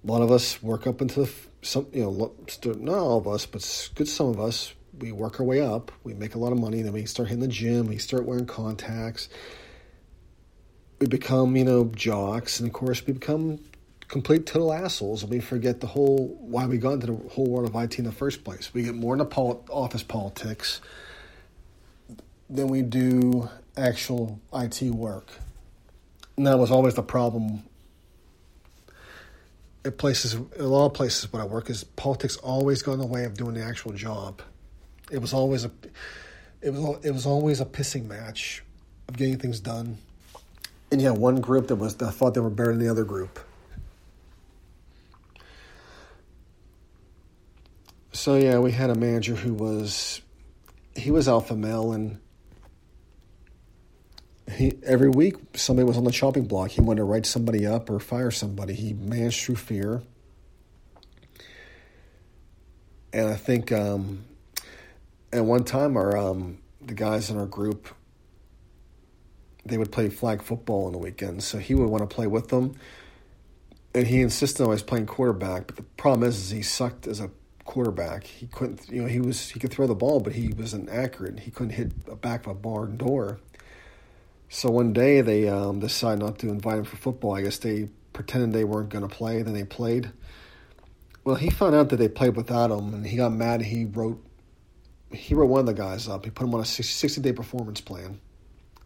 lot 0.03 0.21
of 0.21 0.31
us 0.31 0.61
work 0.61 0.85
up 0.85 1.01
into 1.01 1.21
the 1.21 1.31
some 1.63 1.87
you 1.91 2.03
know 2.03 2.33
not 2.79 2.97
all 2.97 3.17
of 3.17 3.27
us, 3.27 3.47
but 3.47 3.89
good 3.95 4.07
some 4.07 4.27
of 4.27 4.39
us. 4.39 4.73
We 4.99 5.11
work 5.11 5.39
our 5.39 5.45
way 5.45 5.59
up. 5.59 5.91
We 6.03 6.13
make 6.13 6.35
a 6.35 6.39
lot 6.39 6.51
of 6.51 6.59
money. 6.59 6.83
Then 6.83 6.93
we 6.93 7.05
start 7.05 7.29
hitting 7.29 7.41
the 7.41 7.47
gym. 7.47 7.87
We 7.87 7.97
start 7.97 8.25
wearing 8.25 8.45
contacts. 8.45 9.27
We 11.01 11.07
become, 11.07 11.57
you 11.57 11.65
know, 11.65 11.85
jocks, 11.95 12.59
and 12.59 12.69
of 12.69 12.73
course 12.73 13.05
we 13.05 13.13
become 13.13 13.59
complete 14.07 14.45
total 14.45 14.71
assholes, 14.71 15.23
and 15.23 15.31
we 15.31 15.39
forget 15.39 15.81
the 15.81 15.87
whole 15.87 16.37
why 16.39 16.67
we 16.67 16.77
got 16.77 16.93
into 16.93 17.07
the 17.07 17.29
whole 17.29 17.47
world 17.47 17.67
of 17.67 17.75
IT 17.75 17.97
in 17.97 18.05
the 18.05 18.11
first 18.11 18.43
place. 18.43 18.71
We 18.71 18.83
get 18.83 18.93
more 18.93 19.15
into 19.15 19.25
pol- 19.25 19.65
office 19.69 20.03
politics 20.03 20.79
than 22.47 22.67
we 22.67 22.83
do 22.83 23.49
actual 23.75 24.39
IT 24.53 24.81
work. 24.83 25.31
And 26.37 26.45
that 26.45 26.59
was 26.59 26.69
always 26.69 26.93
the 26.93 27.03
problem 27.03 27.63
at 29.83 29.97
places, 29.97 30.35
a 30.59 30.63
lot 30.63 30.85
of 30.85 30.93
places 30.93 31.33
where 31.33 31.41
I 31.41 31.45
work, 31.45 31.71
is 31.71 31.83
politics 31.83 32.37
always 32.37 32.83
got 32.83 32.93
in 32.93 32.99
the 32.99 33.07
way 33.07 33.23
of 33.25 33.33
doing 33.33 33.55
the 33.55 33.63
actual 33.63 33.93
job. 33.93 34.43
It 35.09 35.17
was 35.17 35.33
always 35.33 35.65
a, 35.65 35.71
it 36.61 36.71
was 36.73 37.03
it 37.03 37.11
was 37.11 37.25
always 37.25 37.59
a 37.59 37.65
pissing 37.65 38.05
match 38.05 38.63
of 39.09 39.17
getting 39.17 39.39
things 39.39 39.59
done. 39.59 39.97
And 40.91 41.01
you 41.01 41.07
had 41.07 41.17
one 41.17 41.39
group 41.39 41.67
that 41.67 41.75
was 41.77 41.95
that 41.95 42.11
thought 42.11 42.33
they 42.33 42.41
were 42.41 42.49
better 42.49 42.71
than 42.71 42.79
the 42.79 42.89
other 42.89 43.05
group. 43.05 43.39
So 48.11 48.35
yeah, 48.35 48.59
we 48.59 48.71
had 48.71 48.89
a 48.89 48.95
manager 48.95 49.35
who 49.35 49.53
was, 49.53 50.21
he 50.95 51.11
was 51.11 51.29
alpha 51.29 51.55
male, 51.55 51.93
and 51.93 52.19
he 54.51 54.73
every 54.83 55.09
week 55.09 55.35
somebody 55.55 55.87
was 55.87 55.97
on 55.97 56.03
the 56.03 56.11
chopping 56.11 56.45
block. 56.45 56.71
He 56.71 56.81
wanted 56.81 56.99
to 56.99 57.03
write 57.05 57.25
somebody 57.25 57.65
up 57.65 57.89
or 57.89 57.99
fire 57.99 58.31
somebody. 58.31 58.73
He 58.73 58.93
managed 58.93 59.45
through 59.45 59.55
fear, 59.55 60.03
and 63.13 63.29
I 63.29 63.35
think 63.35 63.71
um, 63.71 64.25
at 65.31 65.45
one 65.45 65.63
time 65.63 65.95
our 65.95 66.17
um, 66.17 66.57
the 66.81 66.93
guys 66.93 67.29
in 67.29 67.37
our 67.37 67.45
group 67.45 67.87
they 69.65 69.77
would 69.77 69.91
play 69.91 70.09
flag 70.09 70.41
football 70.41 70.85
on 70.87 70.91
the 70.91 70.97
weekends, 70.97 71.45
so 71.45 71.57
he 71.57 71.73
would 71.73 71.87
want 71.87 72.07
to 72.07 72.13
play 72.13 72.27
with 72.27 72.49
them, 72.49 72.75
and 73.93 74.07
he 74.07 74.21
insisted 74.21 74.63
on 74.63 74.67
always 74.67 74.83
playing 74.83 75.05
quarterback. 75.05 75.67
But 75.67 75.75
the 75.75 75.83
problem 75.83 76.27
is, 76.27 76.37
is 76.37 76.49
he 76.49 76.61
sucked 76.61 77.07
as 77.07 77.19
a 77.19 77.29
quarterback. 77.65 78.25
He 78.25 78.47
couldn't, 78.47 78.89
you 78.89 79.01
know, 79.01 79.07
he 79.07 79.19
was 79.19 79.49
he 79.49 79.59
could 79.59 79.71
throw 79.71 79.87
the 79.87 79.95
ball, 79.95 80.19
but 80.19 80.33
he 80.33 80.49
wasn't 80.49 80.89
accurate. 80.89 81.39
He 81.39 81.51
couldn't 81.51 81.73
hit 81.73 82.05
the 82.05 82.15
back 82.15 82.45
of 82.45 82.51
a 82.51 82.55
barn 82.55 82.97
door. 82.97 83.39
So 84.49 84.69
one 84.69 84.91
day 84.91 85.21
they 85.21 85.47
um, 85.47 85.79
decided 85.79 86.23
not 86.23 86.39
to 86.39 86.49
invite 86.49 86.79
him 86.79 86.83
for 86.83 86.97
football. 86.97 87.35
I 87.35 87.41
guess 87.43 87.57
they 87.57 87.87
pretended 88.11 88.51
they 88.51 88.65
weren't 88.65 88.89
going 88.89 89.07
to 89.07 89.15
play. 89.15 89.41
Then 89.41 89.53
they 89.53 89.63
played. 89.63 90.11
Well, 91.23 91.35
he 91.35 91.49
found 91.49 91.75
out 91.75 91.89
that 91.89 91.97
they 91.97 92.09
played 92.09 92.35
without 92.35 92.71
him, 92.71 92.93
and 92.93 93.05
he 93.05 93.15
got 93.15 93.31
mad. 93.31 93.61
He 93.61 93.85
wrote 93.85 94.21
he 95.13 95.33
wrote 95.33 95.47
one 95.47 95.61
of 95.61 95.65
the 95.65 95.73
guys 95.73 96.07
up. 96.07 96.25
He 96.25 96.31
put 96.31 96.45
him 96.45 96.53
on 96.53 96.61
a 96.61 96.65
60 96.65 97.21
day 97.21 97.33
performance 97.33 97.81
plan. 97.81 98.19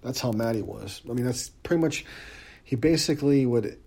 That's 0.06 0.22
how 0.22 0.32
mad 0.32 0.56
he 0.56 0.62
was. 0.62 1.02
I 1.10 1.14
mean, 1.14 1.26
that's 1.26 1.50
pretty 1.50 1.82
much. 1.82 2.06
He 2.64 2.76
basically 2.76 3.46
would 3.46 3.78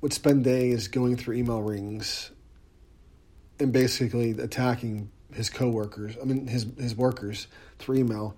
would 0.00 0.12
spend 0.12 0.44
days 0.44 0.86
going 0.86 1.16
through 1.16 1.34
email 1.36 1.60
rings 1.60 2.30
and 3.58 3.72
basically 3.72 4.30
attacking 4.30 5.10
his 5.32 5.50
coworkers. 5.50 6.16
I 6.20 6.24
mean, 6.24 6.46
his 6.46 6.66
his 6.78 6.94
workers 6.94 7.48
through 7.78 7.96
email 7.96 8.36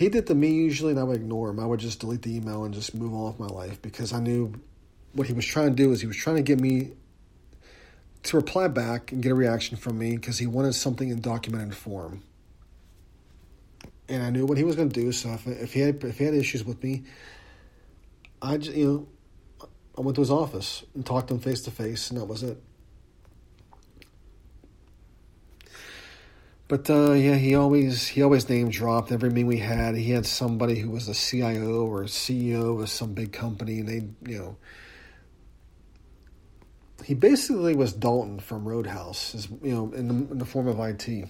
he 0.00 0.08
did 0.08 0.26
to 0.28 0.34
me 0.34 0.50
usually, 0.50 0.92
and 0.92 0.98
I 0.98 1.04
would 1.04 1.16
ignore 1.16 1.50
him. 1.50 1.60
I 1.60 1.66
would 1.66 1.78
just 1.78 2.00
delete 2.00 2.22
the 2.22 2.34
email 2.34 2.64
and 2.64 2.72
just 2.72 2.94
move 2.94 3.12
on 3.12 3.26
with 3.26 3.38
my 3.38 3.54
life 3.54 3.82
because 3.82 4.14
I 4.14 4.18
knew 4.18 4.54
what 5.12 5.26
he 5.26 5.34
was 5.34 5.44
trying 5.44 5.68
to 5.68 5.74
do 5.74 5.92
is 5.92 6.00
he 6.00 6.06
was 6.06 6.16
trying 6.16 6.36
to 6.36 6.42
get 6.42 6.58
me 6.58 6.92
to 8.22 8.36
reply 8.38 8.68
back 8.68 9.12
and 9.12 9.22
get 9.22 9.30
a 9.30 9.34
reaction 9.34 9.76
from 9.76 9.98
me 9.98 10.16
because 10.16 10.38
he 10.38 10.46
wanted 10.46 10.74
something 10.74 11.10
in 11.10 11.20
documented 11.20 11.74
form. 11.74 12.22
And 14.10 14.22
I 14.22 14.30
knew 14.30 14.44
what 14.44 14.58
he 14.58 14.64
was 14.64 14.76
going 14.76 14.90
to 14.90 15.00
do. 15.00 15.12
So 15.12 15.30
if, 15.30 15.46
if 15.46 15.72
he 15.72 15.80
had 15.80 16.04
if 16.04 16.18
he 16.18 16.24
had 16.24 16.34
issues 16.34 16.64
with 16.64 16.82
me, 16.82 17.04
I 18.42 18.58
just, 18.58 18.76
you 18.76 18.86
know 18.86 19.08
I 19.96 20.02
went 20.02 20.14
to 20.16 20.20
his 20.20 20.30
office 20.30 20.84
and 20.94 21.04
talked 21.04 21.28
to 21.28 21.34
him 21.34 21.40
face 21.40 21.62
to 21.62 21.70
face, 21.70 22.10
and 22.10 22.20
that 22.20 22.24
was 22.24 22.42
it. 22.42 22.62
But 26.68 26.88
uh, 26.88 27.12
yeah, 27.12 27.34
he 27.34 27.54
always 27.54 28.06
he 28.06 28.22
always 28.22 28.48
name 28.48 28.70
dropped 28.70 29.10
every 29.10 29.28
meeting 29.28 29.46
we 29.46 29.58
had. 29.58 29.96
He 29.96 30.10
had 30.10 30.24
somebody 30.24 30.78
who 30.78 30.90
was 30.90 31.08
a 31.08 31.14
CIO 31.14 31.84
or 31.84 32.02
a 32.02 32.06
CEO 32.06 32.80
of 32.80 32.88
some 32.88 33.12
big 33.12 33.32
company, 33.32 33.80
and 33.80 33.88
they 33.88 34.30
you 34.30 34.38
know 34.38 34.56
he 37.04 37.14
basically 37.14 37.74
was 37.74 37.92
Dalton 37.92 38.38
from 38.38 38.66
Roadhouse, 38.66 39.48
you 39.62 39.72
know, 39.72 39.92
in 39.92 40.06
the, 40.06 40.32
in 40.32 40.38
the 40.38 40.44
form 40.44 40.68
of 40.68 40.78
IT. 40.78 41.28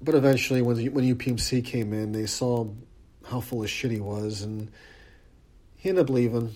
But 0.00 0.14
eventually, 0.14 0.62
when 0.62 0.76
when 0.92 1.04
UPMC 1.04 1.64
came 1.64 1.92
in, 1.92 2.12
they 2.12 2.26
saw 2.26 2.68
how 3.24 3.40
full 3.40 3.62
of 3.62 3.70
shit 3.70 3.90
he 3.90 4.00
was, 4.00 4.42
and 4.42 4.70
he 5.76 5.88
ended 5.88 6.04
up 6.04 6.10
leaving. 6.10 6.54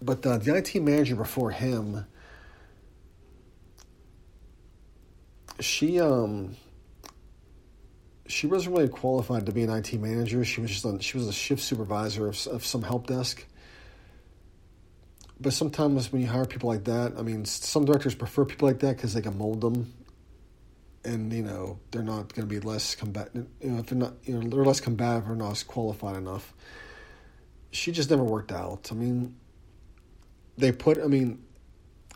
But 0.00 0.24
uh, 0.26 0.38
the 0.38 0.56
IT 0.56 0.76
manager 0.76 1.16
before 1.16 1.50
him 1.50 2.06
she 5.60 6.00
um 6.00 6.56
she 8.26 8.46
wasn't 8.46 8.76
really 8.76 8.88
qualified 8.88 9.46
to 9.46 9.52
be 9.52 9.62
an 9.62 9.70
IT 9.70 9.94
manager. 9.94 10.44
She 10.44 10.60
was 10.60 10.70
just 10.70 10.84
a, 10.84 11.00
she 11.00 11.16
was 11.16 11.28
a 11.28 11.32
shift 11.32 11.62
supervisor 11.62 12.28
of, 12.28 12.46
of 12.48 12.64
some 12.64 12.82
help 12.82 13.06
desk. 13.06 13.46
But 15.40 15.54
sometimes 15.54 16.12
when 16.12 16.20
you 16.20 16.28
hire 16.28 16.44
people 16.44 16.68
like 16.68 16.84
that, 16.84 17.14
I 17.16 17.22
mean, 17.22 17.46
some 17.46 17.86
directors 17.86 18.14
prefer 18.14 18.44
people 18.44 18.68
like 18.68 18.80
that 18.80 18.96
because 18.96 19.14
they 19.14 19.22
can 19.22 19.38
mold 19.38 19.62
them, 19.62 19.90
and 21.08 21.32
you 21.32 21.42
know 21.42 21.78
they're 21.90 22.02
not 22.02 22.34
going 22.34 22.46
to 22.48 22.54
be 22.54 22.60
less 22.60 22.94
combative. 22.94 23.46
You 23.60 23.70
know, 23.70 23.78
if 23.80 23.86
they're 23.86 23.98
not, 23.98 24.14
you 24.24 24.34
know, 24.34 24.48
they're 24.48 24.64
less 24.64 24.80
combative 24.80 25.30
or 25.30 25.36
not 25.36 25.64
qualified 25.66 26.16
enough. 26.16 26.52
She 27.70 27.92
just 27.92 28.10
never 28.10 28.24
worked 28.24 28.52
out. 28.52 28.88
I 28.90 28.94
mean, 28.94 29.36
they 30.56 30.72
put. 30.72 30.98
I 30.98 31.06
mean, 31.06 31.42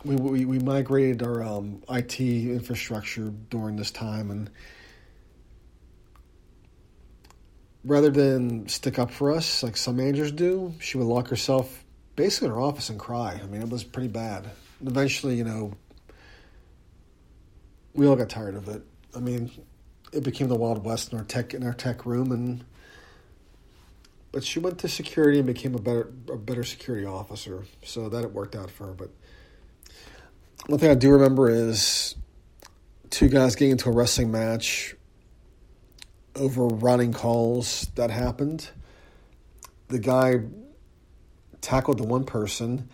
we, 0.05 0.17
we, 0.17 0.45
we 0.45 0.59
migrated 0.59 1.23
our 1.23 1.43
um, 1.43 1.83
IT 1.89 2.21
infrastructure 2.21 3.33
during 3.51 3.77
this 3.77 3.91
time, 3.91 4.31
and 4.31 4.51
rather 7.85 8.11
than 8.11 8.69
stick 8.69 8.99
up 8.99 9.11
for 9.11 9.33
us 9.33 9.63
like 9.63 9.77
some 9.77 9.97
managers 9.97 10.33
do, 10.33 10.75
she 10.81 10.99
would 10.99 11.07
lock 11.07 11.29
herself 11.29 11.85
basically 12.17 12.49
in 12.49 12.55
her 12.55 12.61
office 12.61 12.91
and 12.91 12.99
cry. 12.99 13.41
I 13.43 13.47
mean, 13.47 13.63
it 13.63 13.69
was 13.69 13.85
pretty 13.85 14.09
bad. 14.09 14.51
Eventually, 14.85 15.37
you 15.37 15.45
know, 15.45 15.73
we 17.95 18.07
all 18.07 18.17
got 18.17 18.29
tired 18.29 18.55
of 18.55 18.69
it. 18.69 18.83
I 19.15 19.21
mean, 19.21 19.51
it 20.13 20.23
became 20.25 20.49
the 20.49 20.57
Wild 20.57 20.85
West 20.85 21.13
in 21.13 21.19
our 21.19 21.25
tech 21.25 21.55
in 21.55 21.65
our 21.65 21.75
tech 21.75 22.07
room, 22.07 22.33
and 22.33 22.65
but 24.31 24.45
she 24.45 24.59
went 24.59 24.79
to 24.79 24.89
security 24.89 25.39
and 25.39 25.47
became 25.47 25.75
a 25.75 25.81
better 25.81 26.13
a 26.31 26.37
better 26.37 26.65
security 26.65 27.07
officer. 27.07 27.65
So 27.85 28.09
that 28.09 28.25
it 28.25 28.33
worked 28.33 28.57
out 28.57 28.71
for 28.71 28.87
her, 28.87 28.93
but 28.93 29.11
one 30.67 30.79
thing 30.79 30.91
I 30.91 30.95
do 30.95 31.11
remember 31.11 31.51
is 31.51 32.15
two 33.11 33.29
guys 33.29 33.57
getting 33.57 33.73
into 33.73 33.89
a 33.89 33.93
wrestling 33.93 34.31
match 34.31 34.95
over 36.37 36.67
running 36.67 37.13
calls 37.13 37.89
that 37.97 38.11
happened. 38.11 38.71
The 39.89 39.99
guy 39.99 40.41
tackled 41.61 41.99
the 41.99 42.05
one 42.05 42.25
person, 42.25 42.89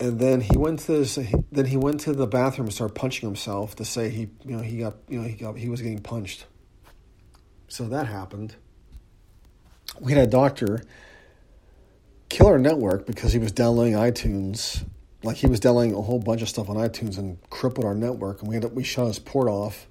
and 0.00 0.18
then 0.18 0.40
he 0.40 0.56
went 0.56 0.80
to 0.80 0.92
this, 0.92 1.18
then 1.52 1.66
he 1.66 1.76
went 1.76 2.00
to 2.00 2.12
the 2.12 2.26
bathroom 2.26 2.66
and 2.66 2.74
started 2.74 2.94
punching 2.94 3.28
himself 3.28 3.76
to 3.76 3.84
say 3.84 4.10
he 4.10 4.28
you 4.44 4.56
know 4.56 4.62
he 4.62 4.78
got 4.78 4.94
you 5.08 5.20
know 5.20 5.28
he 5.28 5.34
got 5.34 5.56
he 5.56 5.68
was 5.68 5.80
getting 5.80 6.00
punched. 6.00 6.46
So 7.68 7.88
that 7.88 8.06
happened. 8.06 8.56
We 10.00 10.12
had 10.12 10.26
a 10.26 10.30
doctor 10.30 10.82
kill 12.28 12.46
our 12.48 12.58
network 12.58 13.06
because 13.06 13.32
he 13.32 13.38
was 13.38 13.52
downloading 13.52 13.94
iTunes 13.94 14.84
like 15.24 15.38
he 15.38 15.46
was 15.46 15.58
downloading 15.58 15.94
a 15.94 16.02
whole 16.02 16.18
bunch 16.18 16.42
of 16.42 16.48
stuff 16.48 16.68
on 16.68 16.76
iTunes 16.76 17.16
and 17.16 17.38
crippled 17.48 17.86
our 17.86 17.94
network, 17.94 18.42
and 18.42 18.48
we 18.48 18.58
up, 18.58 18.72
we 18.72 18.84
shut 18.84 19.06
his 19.06 19.18
port 19.18 19.48
off. 19.48 19.86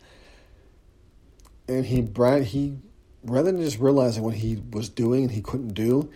And 1.68 1.86
he 1.86 2.02
Brad 2.02 2.44
he 2.44 2.78
rather 3.24 3.52
than 3.52 3.62
just 3.62 3.80
realizing 3.80 4.24
what 4.24 4.36
he 4.36 4.62
was 4.72 4.90
doing 4.90 5.24
and 5.24 5.32
he 5.32 5.42
couldn't 5.42 5.74
do, 5.74 6.12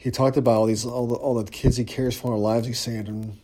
he 0.00 0.10
talked 0.10 0.38
about 0.38 0.56
all 0.56 0.64
these 0.64 0.86
all 0.86 1.06
the 1.06 1.14
all 1.14 1.34
the 1.34 1.44
kids 1.44 1.76
he 1.76 1.84
cares 1.84 2.18
for 2.18 2.28
in 2.28 2.32
our 2.32 2.38
lives. 2.38 2.66
He 2.66 2.72
said, 2.72 3.06
and 3.06 3.36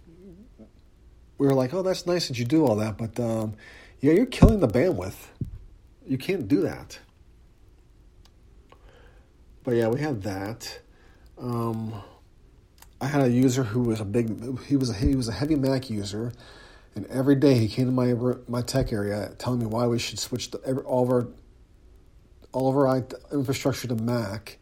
we 1.36 1.46
were 1.46 1.52
like, 1.52 1.74
"Oh, 1.74 1.82
that's 1.82 2.06
nice 2.06 2.28
that 2.28 2.38
you 2.38 2.46
do 2.46 2.64
all 2.64 2.76
that, 2.76 2.96
but 2.96 3.20
um, 3.20 3.52
yeah, 4.00 4.14
you're 4.14 4.24
killing 4.24 4.60
the 4.60 4.66
bandwidth. 4.66 5.16
You 6.06 6.16
can't 6.16 6.48
do 6.48 6.62
that." 6.62 6.98
But 9.64 9.72
yeah, 9.72 9.88
we 9.88 10.00
had 10.00 10.22
that. 10.22 10.80
Um, 11.36 11.92
I 13.02 13.06
had 13.08 13.20
a 13.20 13.30
user 13.30 13.62
who 13.62 13.82
was 13.82 14.00
a 14.00 14.06
big 14.06 14.64
he 14.64 14.76
was 14.76 14.88
a, 14.88 14.94
he 14.94 15.14
was 15.14 15.28
a 15.28 15.32
heavy 15.32 15.56
Mac 15.56 15.90
user, 15.90 16.32
and 16.94 17.04
every 17.08 17.34
day 17.34 17.52
he 17.58 17.68
came 17.68 17.84
to 17.84 17.92
my 17.92 18.14
my 18.48 18.62
tech 18.62 18.94
area 18.94 19.30
telling 19.36 19.58
me 19.58 19.66
why 19.66 19.86
we 19.86 19.98
should 19.98 20.18
switch 20.18 20.50
every, 20.64 20.82
all 20.84 21.02
of 21.02 21.10
our 21.10 21.28
all 22.52 22.70
of 22.70 22.76
our 22.78 23.04
infrastructure 23.30 23.88
to 23.88 23.96
Mac. 23.96 24.56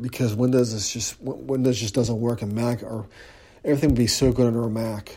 Because 0.00 0.34
Windows 0.34 0.72
is 0.72 0.92
just 0.92 1.20
Windows 1.20 1.78
just 1.78 1.94
doesn't 1.94 2.20
work 2.20 2.42
in 2.42 2.54
Mac, 2.54 2.82
or 2.82 3.06
everything 3.64 3.90
would 3.90 3.98
be 3.98 4.06
so 4.06 4.32
good 4.32 4.46
under 4.46 4.62
a 4.62 4.70
Mac. 4.70 5.16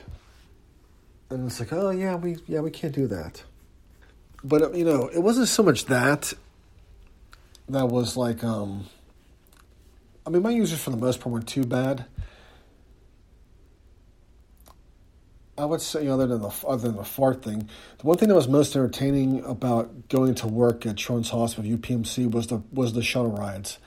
And 1.30 1.48
it's 1.48 1.60
like, 1.60 1.74
oh 1.74 1.90
yeah, 1.90 2.16
we 2.16 2.38
yeah 2.48 2.60
we 2.60 2.72
can't 2.72 2.94
do 2.94 3.08
that. 3.08 3.44
But 4.44 4.76
you 4.76 4.86
know, 4.86 5.08
it 5.08 5.20
wasn't 5.20 5.48
so 5.48 5.64
much 5.64 5.86
that 5.86 6.34
that 7.70 7.88
was 7.88 8.16
like, 8.16 8.44
um, 8.44 8.86
I 10.26 10.30
mean, 10.30 10.42
my 10.42 10.52
users 10.52 10.82
for 10.82 10.92
the 10.92 10.98
most 10.98 11.20
part 11.20 11.34
weren't 11.34 11.48
too 11.48 11.66
bad. 11.66 12.06
I 15.58 15.66
would 15.66 15.82
say, 15.82 16.04
you 16.04 16.10
know, 16.10 16.14
other 16.14 16.28
than 16.28 16.42
the 16.42 16.54
other 16.68 16.88
than 16.88 16.98
the 16.98 17.04
fart 17.04 17.42
thing, 17.44 17.68
the 17.98 18.06
one 18.06 18.18
thing 18.18 18.30
that 18.30 18.36
was 18.36 18.48
most 18.48 18.76
entertaining 18.76 19.44
about 19.44 20.08
going 20.08 20.36
to 20.36 20.48
work 20.48 20.86
at 20.86 20.98
Children's 20.98 21.32
Hospital 21.32 21.70
UPMC 21.72 22.30
was 22.30 22.48
the 22.48 22.62
was 22.72 22.94
the 22.94 23.02
shuttle 23.02 23.32
rides, 23.32 23.80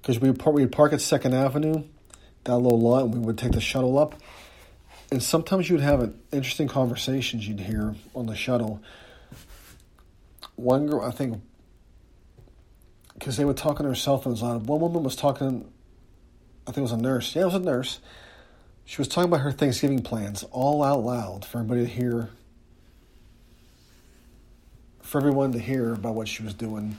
because 0.00 0.20
we 0.20 0.30
would 0.30 0.72
park 0.72 0.92
at 0.92 1.00
Second 1.00 1.34
Avenue, 1.34 1.84
that 2.44 2.56
little 2.56 2.80
lot, 2.80 3.04
and 3.04 3.14
we 3.14 3.20
would 3.20 3.38
take 3.38 3.52
the 3.52 3.60
shuttle 3.60 3.98
up, 3.98 4.14
and 5.10 5.22
sometimes 5.22 5.68
you'd 5.68 5.80
have 5.80 6.00
an 6.00 6.18
interesting 6.32 6.68
conversations 6.68 7.46
you'd 7.46 7.60
hear 7.60 7.94
on 8.14 8.26
the 8.26 8.36
shuttle. 8.36 8.82
One 10.56 10.86
girl, 10.86 11.02
I 11.02 11.10
think, 11.10 11.40
because 13.14 13.36
they 13.36 13.44
would 13.44 13.56
talk 13.56 13.80
on 13.80 13.86
their 13.86 13.94
cell 13.94 14.18
phones. 14.18 14.42
a 14.42 14.46
lot. 14.46 14.62
One 14.62 14.80
woman 14.80 15.02
was 15.02 15.16
talking, 15.16 15.70
I 16.66 16.72
think 16.72 16.78
it 16.78 16.82
was 16.82 16.92
a 16.92 16.96
nurse. 16.96 17.34
Yeah, 17.34 17.42
it 17.42 17.46
was 17.46 17.54
a 17.54 17.60
nurse 17.60 18.00
she 18.88 18.96
was 19.02 19.08
talking 19.08 19.28
about 19.28 19.42
her 19.42 19.52
Thanksgiving 19.52 20.00
plans 20.00 20.44
all 20.44 20.82
out 20.82 21.04
loud 21.04 21.44
for 21.44 21.58
everybody 21.58 21.82
to 21.82 21.86
hear, 21.86 22.30
for 25.02 25.18
everyone 25.18 25.52
to 25.52 25.58
hear 25.58 25.92
about 25.92 26.14
what 26.14 26.26
she 26.26 26.42
was 26.42 26.54
doing. 26.54 26.98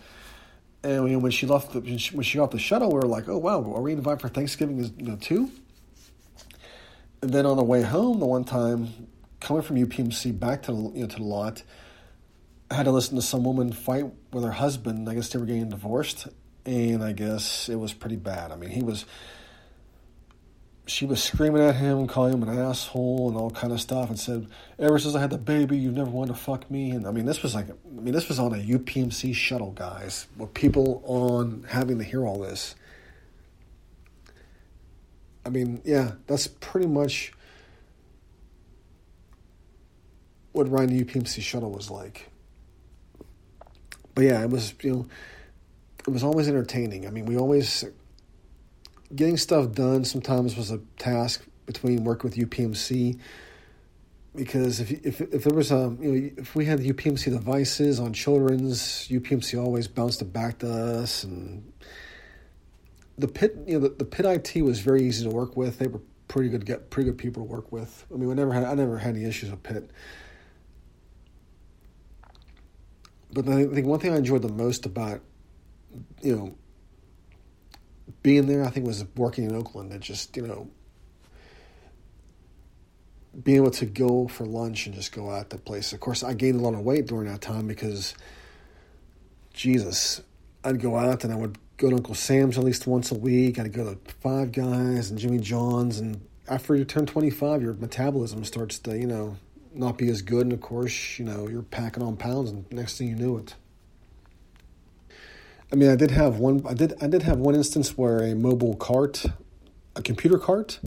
And 0.83 1.21
when 1.21 1.31
she 1.31 1.45
left, 1.45 1.73
the, 1.73 1.81
when 1.81 2.23
she 2.23 2.37
got 2.37 2.51
the 2.51 2.59
shuttle, 2.59 2.89
we 2.89 2.95
were 2.95 3.01
like, 3.01 3.27
"Oh 3.27 3.37
wow, 3.37 3.59
are 3.73 3.81
we 3.81 3.91
invited 3.91 4.21
for 4.21 4.29
Thanksgiving 4.29 4.79
you 4.97 5.05
know, 5.05 5.17
too?" 5.17 5.51
And 7.21 7.31
then 7.31 7.45
on 7.45 7.57
the 7.57 7.63
way 7.63 7.81
home, 7.81 8.19
the 8.19 8.25
one 8.25 8.45
time 8.45 9.07
coming 9.41 9.61
from 9.61 9.75
UPMC 9.75 10.39
back 10.39 10.63
to 10.63 10.71
you 10.71 11.01
know 11.01 11.07
to 11.07 11.17
the 11.17 11.23
lot, 11.23 11.63
I 12.71 12.75
had 12.75 12.83
to 12.83 12.91
listen 12.91 13.15
to 13.17 13.21
some 13.21 13.43
woman 13.43 13.73
fight 13.73 14.05
with 14.31 14.43
her 14.43 14.51
husband. 14.51 15.09
I 15.09 15.15
guess 15.15 15.29
they 15.29 15.39
were 15.39 15.45
getting 15.45 15.69
divorced, 15.69 16.27
and 16.65 17.03
I 17.03 17.11
guess 17.11 17.67
it 17.67 17.75
was 17.75 17.91
pretty 17.91 18.15
bad. 18.15 18.53
I 18.53 18.55
mean, 18.55 18.69
he 18.69 18.81
was 18.81 19.05
she 20.89 21.05
was 21.05 21.21
screaming 21.21 21.61
at 21.61 21.75
him, 21.75 22.07
calling 22.07 22.33
him 22.33 22.43
an 22.43 22.57
asshole 22.57 23.29
and 23.29 23.37
all 23.37 23.51
kind 23.51 23.71
of 23.71 23.79
stuff, 23.79 24.09
and 24.09 24.19
said, 24.19 24.47
"Ever 24.79 24.97
since 24.97 25.13
I 25.15 25.21
had 25.21 25.29
the 25.29 25.37
baby, 25.37 25.77
you've 25.77 25.93
never 25.93 26.09
wanted 26.09 26.33
to 26.33 26.39
fuck 26.39 26.69
me." 26.71 26.91
And 26.91 27.05
I 27.05 27.11
mean, 27.11 27.25
this 27.25 27.43
was 27.43 27.53
like, 27.53 27.69
I 27.69 28.01
mean, 28.01 28.13
this 28.13 28.27
was 28.27 28.39
on 28.39 28.53
a 28.53 28.57
UPMC 28.57 29.33
shuttle, 29.33 29.71
guys, 29.71 30.27
with 30.35 30.53
people 30.53 31.03
on 31.05 31.65
having 31.69 31.99
to 31.99 32.03
hear 32.03 32.25
all 32.25 32.39
this. 32.39 32.75
I 35.45 35.49
mean, 35.49 35.81
yeah, 35.85 36.13
that's 36.27 36.47
pretty 36.47 36.87
much 36.87 37.33
what 40.53 40.69
riding 40.69 40.97
the 40.97 41.05
UPMC 41.05 41.41
shuttle 41.41 41.71
was 41.71 41.91
like. 41.91 42.29
But 44.15 44.23
yeah, 44.23 44.43
it 44.43 44.49
was 44.49 44.73
you 44.81 44.91
know, 44.91 45.07
it 46.07 46.11
was 46.11 46.23
always 46.23 46.47
entertaining. 46.47 47.05
I 47.05 47.11
mean, 47.11 47.25
we 47.25 47.37
always 47.37 47.85
getting 49.15 49.37
stuff 49.37 49.71
done 49.71 50.05
sometimes 50.05 50.55
was 50.55 50.71
a 50.71 50.79
task 50.97 51.45
between 51.65 52.03
working 52.03 52.29
with 52.29 52.37
UPMC 52.37 53.19
because 54.35 54.79
if 54.79 54.91
if 54.91 55.21
if 55.21 55.43
there 55.43 55.55
was 55.55 55.71
a 55.71 55.95
you 55.99 56.11
know 56.11 56.29
if 56.37 56.55
we 56.55 56.65
had 56.65 56.79
the 56.79 56.93
UPMC 56.93 57.25
devices 57.31 57.99
on 57.99 58.13
children's 58.13 59.07
UPMC 59.09 59.61
always 59.61 59.87
bounced 59.87 60.21
it 60.21 60.31
back 60.31 60.59
to 60.59 60.71
us 60.71 61.23
and 61.23 61.71
the 63.17 63.27
Pitt 63.27 63.57
you 63.67 63.79
know 63.79 63.87
the, 63.87 63.95
the 63.95 64.05
Pitt 64.05 64.25
IT 64.25 64.61
was 64.63 64.79
very 64.79 65.03
easy 65.03 65.23
to 65.25 65.29
work 65.29 65.57
with. 65.57 65.79
They 65.79 65.87
were 65.87 66.01
pretty 66.27 66.49
good 66.49 66.65
get 66.65 66.89
pretty 66.89 67.09
good 67.09 67.17
people 67.17 67.43
to 67.43 67.51
work 67.51 67.71
with. 67.71 68.05
I 68.13 68.17
mean 68.17 68.29
we 68.29 68.35
never 68.35 68.53
had 68.53 68.63
I 68.63 68.73
never 68.75 68.97
had 68.97 69.15
any 69.15 69.25
issues 69.25 69.49
with 69.49 69.63
Pitt 69.63 69.89
but 73.31 73.47
I 73.47 73.65
think 73.65 73.85
one 73.85 73.99
thing 73.99 74.13
I 74.13 74.17
enjoyed 74.17 74.41
the 74.41 74.49
most 74.49 74.85
about 74.85 75.21
you 76.21 76.35
know 76.35 76.55
being 78.23 78.47
there, 78.47 78.63
I 78.63 78.69
think 78.69 78.85
was 78.85 79.05
working 79.15 79.45
in 79.45 79.55
Oakland 79.55 79.91
and 79.91 80.01
just, 80.01 80.35
you 80.35 80.47
know, 80.47 80.69
being 83.43 83.57
able 83.57 83.71
to 83.71 83.85
go 83.85 84.27
for 84.27 84.45
lunch 84.45 84.85
and 84.85 84.95
just 84.95 85.11
go 85.11 85.29
out 85.29 85.49
the 85.49 85.57
place. 85.57 85.93
Of 85.93 85.99
course, 85.99 86.23
I 86.23 86.33
gained 86.33 86.59
a 86.59 86.63
lot 86.63 86.73
of 86.73 86.81
weight 86.81 87.07
during 87.07 87.27
that 87.27 87.41
time 87.41 87.67
because, 87.67 88.15
Jesus, 89.53 90.21
I'd 90.63 90.81
go 90.81 90.97
out 90.97 91.23
and 91.23 91.31
I 91.31 91.35
would 91.35 91.57
go 91.77 91.89
to 91.89 91.95
Uncle 91.95 92.15
Sam's 92.15 92.57
at 92.57 92.63
least 92.63 92.87
once 92.87 93.11
a 93.11 93.15
week. 93.15 93.59
I'd 93.59 93.73
go 93.73 93.93
to 93.93 93.99
Five 94.21 94.51
Guys 94.51 95.09
and 95.09 95.19
Jimmy 95.19 95.39
John's. 95.39 95.99
And 95.99 96.21
after 96.47 96.75
you 96.75 96.85
turn 96.85 97.05
25, 97.05 97.61
your 97.61 97.73
metabolism 97.73 98.43
starts 98.43 98.79
to, 98.79 98.97
you 98.97 99.07
know, 99.07 99.37
not 99.73 99.97
be 99.97 100.09
as 100.09 100.21
good. 100.21 100.41
And 100.41 100.53
of 100.53 100.61
course, 100.61 101.19
you 101.19 101.25
know, 101.25 101.47
you're 101.47 101.61
packing 101.61 102.03
on 102.03 102.17
pounds, 102.17 102.49
and 102.49 102.69
next 102.71 102.97
thing 102.97 103.07
you 103.07 103.15
knew 103.15 103.37
it. 103.37 103.55
I 105.71 105.75
mean, 105.75 105.89
I 105.89 105.95
did 105.95 106.11
have 106.11 106.37
one. 106.37 106.65
I 106.67 106.73
did. 106.73 106.93
I 107.01 107.07
did 107.07 107.23
have 107.23 107.37
one 107.37 107.55
instance 107.55 107.97
where 107.97 108.23
a 108.23 108.33
mobile 108.33 108.75
cart, 108.75 109.25
a 109.95 110.01
computer 110.01 110.39
cart. 110.39 110.79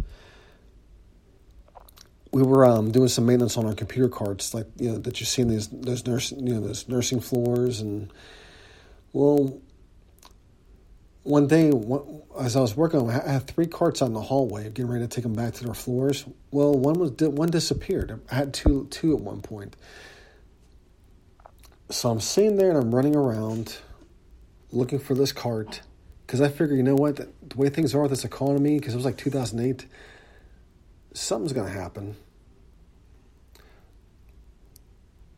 We 2.33 2.43
were 2.43 2.65
um, 2.65 2.91
doing 2.91 3.09
some 3.09 3.27
maintenance 3.27 3.57
on 3.57 3.67
our 3.67 3.75
computer 3.75 4.09
carts, 4.09 4.55
like 4.55 4.67
you 4.79 4.91
know 4.91 4.99
that 4.99 5.21
you 5.21 5.27
see 5.27 5.43
in 5.43 5.49
these 5.49 5.69
those 5.69 6.07
nurse 6.07 6.33
you 6.33 6.55
know 6.55 6.61
those 6.61 6.89
nursing 6.89 7.21
floors, 7.21 7.81
and 7.81 8.13
well, 9.13 9.61
one 11.23 11.47
day 11.47 11.71
one, 11.71 12.23
as 12.41 12.57
I 12.57 12.61
was 12.61 12.77
working, 12.77 13.09
I 13.09 13.33
had 13.33 13.47
three 13.47 13.67
carts 13.67 14.03
out 14.03 14.07
in 14.07 14.15
the 14.15 14.21
hallway, 14.23 14.65
getting 14.65 14.91
ready 14.91 15.05
to 15.05 15.09
take 15.09 15.23
them 15.23 15.35
back 15.35 15.55
to 15.55 15.65
their 15.65 15.75
floors. 15.75 16.25
Well, 16.51 16.75
one 16.75 16.99
was 16.99 17.13
one 17.13 17.51
disappeared. 17.51 18.21
I 18.31 18.35
had 18.35 18.53
two 18.53 18.89
two 18.91 19.15
at 19.15 19.21
one 19.21 19.43
point. 19.43 19.77
So 21.91 22.11
I'm 22.11 22.21
sitting 22.21 22.57
there 22.57 22.71
and 22.71 22.79
I'm 22.79 22.95
running 22.95 23.15
around 23.15 23.77
looking 24.73 24.99
for 24.99 25.15
this 25.15 25.33
cart 25.33 25.83
because 26.27 26.41
I 26.41 26.49
figure, 26.49 26.75
you 26.75 26.83
know 26.83 26.95
what, 26.95 27.17
the 27.17 27.57
way 27.57 27.69
things 27.69 27.95
are 27.95 28.01
with 28.01 28.11
this 28.11 28.25
economy, 28.25 28.79
because 28.79 28.95
it 28.95 28.97
was 28.97 29.05
like 29.05 29.19
2008, 29.19 29.87
something's 31.13 31.53
going 31.53 31.71
to 31.71 31.79
happen. 31.79 32.17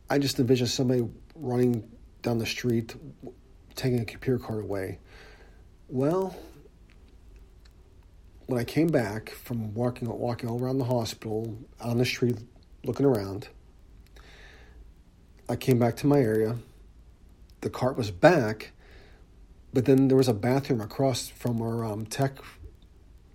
I 0.09 0.19
just 0.19 0.39
envision 0.39 0.67
somebody 0.67 1.05
running 1.35 1.83
down 2.21 2.37
the 2.37 2.45
street, 2.45 2.95
taking 3.75 3.99
a 3.99 4.05
computer 4.05 4.39
cart 4.39 4.63
away. 4.63 4.99
Well, 5.89 6.35
when 8.45 8.59
I 8.59 8.63
came 8.63 8.87
back 8.87 9.31
from 9.31 9.73
walking 9.73 10.07
walking 10.07 10.47
all 10.47 10.61
around 10.61 10.77
the 10.77 10.85
hospital, 10.85 11.57
on 11.81 11.97
the 11.97 12.05
street, 12.05 12.37
looking 12.83 13.05
around, 13.05 13.49
I 15.49 15.55
came 15.55 15.77
back 15.77 15.97
to 15.97 16.07
my 16.07 16.19
area. 16.19 16.55
The 17.61 17.69
cart 17.69 17.97
was 17.97 18.11
back, 18.11 18.71
but 19.75 19.83
then 19.83 20.07
there 20.07 20.15
was 20.15 20.29
a 20.29 20.33
bathroom 20.33 20.79
across 20.79 21.27
from 21.27 21.61
our 21.61 21.83
um, 21.83 22.05
tech 22.05 22.37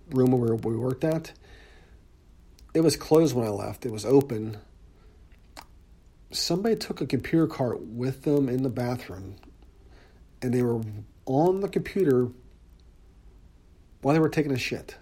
room 0.09 0.31
where 0.31 0.55
we 0.55 0.75
worked 0.75 1.03
at. 1.03 1.33
It 2.73 2.81
was 2.81 2.97
closed 2.97 3.35
when 3.35 3.45
I 3.45 3.51
left. 3.51 3.85
It 3.85 3.91
was 3.91 4.05
open. 4.05 4.57
Somebody 6.31 6.75
took 6.77 6.99
a 6.99 7.05
computer 7.05 7.45
cart 7.45 7.81
with 7.81 8.23
them 8.23 8.49
in 8.49 8.63
the 8.63 8.69
bathroom, 8.69 9.35
and 10.41 10.51
they 10.51 10.63
were 10.63 10.81
on 11.27 11.59
the 11.59 11.69
computer 11.69 12.29
while 14.01 14.15
they 14.15 14.19
were 14.19 14.27
taking 14.27 14.51
a 14.51 14.57
shit. 14.57 14.95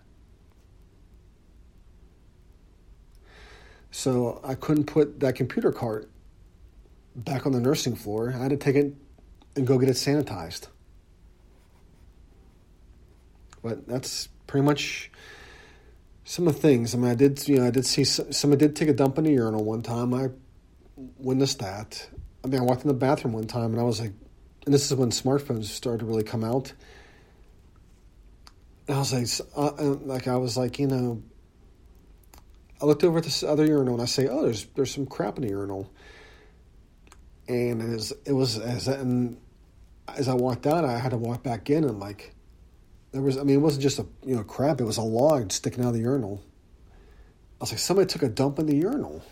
So 3.91 4.41
I 4.43 4.55
couldn't 4.55 4.87
put 4.87 5.21
that 5.21 5.35
computer 5.35 5.71
cart 5.71 6.09
back 7.15 7.45
on 7.45 7.53
the 7.53 7.61
nursing 7.61 7.95
floor. 7.95 8.33
I 8.35 8.39
had 8.39 8.49
to 8.49 8.57
take 8.57 8.75
it 8.75 8.93
and 9.55 9.65
go 9.65 9.77
get 9.77 9.87
it 9.87 9.95
sanitized. 9.95 10.67
But 13.61 13.87
that's 13.87 14.29
pretty 14.47 14.65
much 14.65 15.11
some 16.23 16.47
of 16.47 16.55
the 16.55 16.61
things. 16.61 16.93
I 16.93 16.97
mean, 16.97 17.11
I 17.11 17.15
did, 17.15 17.47
you 17.47 17.57
know, 17.57 17.67
I 17.67 17.71
did 17.71 17.85
see 17.85 18.03
somebody 18.03 18.67
did 18.67 18.75
take 18.75 18.89
a 18.89 18.93
dump 18.93 19.17
in 19.17 19.23
the 19.23 19.31
urinal 19.31 19.63
one 19.63 19.81
time. 19.81 20.13
I 20.13 20.29
witnessed 21.17 21.59
that. 21.59 22.07
I 22.43 22.47
mean, 22.47 22.61
I 22.61 22.63
walked 22.63 22.83
in 22.83 22.87
the 22.87 22.93
bathroom 22.93 23.33
one 23.33 23.47
time 23.47 23.71
and 23.71 23.79
I 23.79 23.83
was 23.83 23.99
like, 23.99 24.13
and 24.65 24.73
this 24.73 24.85
is 24.85 24.95
when 24.95 25.09
smartphones 25.09 25.65
started 25.65 25.99
to 25.99 26.05
really 26.05 26.23
come 26.23 26.43
out. 26.43 26.73
And 28.87 28.95
I 28.95 28.99
was 28.99 29.13
like, 29.13 29.47
uh, 29.55 29.83
like 30.03 30.27
I 30.27 30.35
was 30.35 30.57
like, 30.57 30.79
you 30.79 30.87
know, 30.87 31.23
I 32.81 32.85
looked 32.85 33.03
over 33.03 33.17
at 33.17 33.23
this 33.23 33.43
other 33.43 33.65
urinal 33.65 33.95
and 33.95 34.03
I 34.03 34.05
say, 34.05 34.27
oh, 34.27 34.43
there's 34.43 34.65
there's 34.75 34.93
some 34.93 35.05
crap 35.05 35.37
in 35.37 35.43
the 35.43 35.49
urinal. 35.49 35.91
And 37.47 37.81
it 37.81 37.89
was 37.89 38.13
it 38.25 38.33
was 38.33 38.57
as 38.57 38.87
and 38.87 39.37
as 40.07 40.27
I 40.27 40.33
walked 40.33 40.65
out, 40.65 40.85
I 40.85 40.97
had 40.97 41.09
to 41.09 41.17
walk 41.17 41.43
back 41.43 41.69
in 41.69 41.83
and 41.83 41.99
like 41.99 42.33
there 43.11 43.21
was, 43.21 43.37
I 43.37 43.43
mean, 43.43 43.55
it 43.55 43.61
wasn't 43.61 43.83
just 43.83 43.99
a 43.99 44.05
you 44.25 44.35
know 44.35 44.43
crap; 44.43 44.81
it 44.81 44.85
was 44.85 44.97
a 44.97 45.01
log 45.01 45.51
sticking 45.51 45.83
out 45.83 45.89
of 45.89 45.93
the 45.93 46.01
urinal. 46.01 46.41
I 47.59 47.63
was 47.63 47.71
like, 47.71 47.79
somebody 47.79 48.07
took 48.07 48.23
a 48.23 48.29
dump 48.29 48.59
in 48.59 48.67
the 48.67 48.75
urinal. 48.75 49.23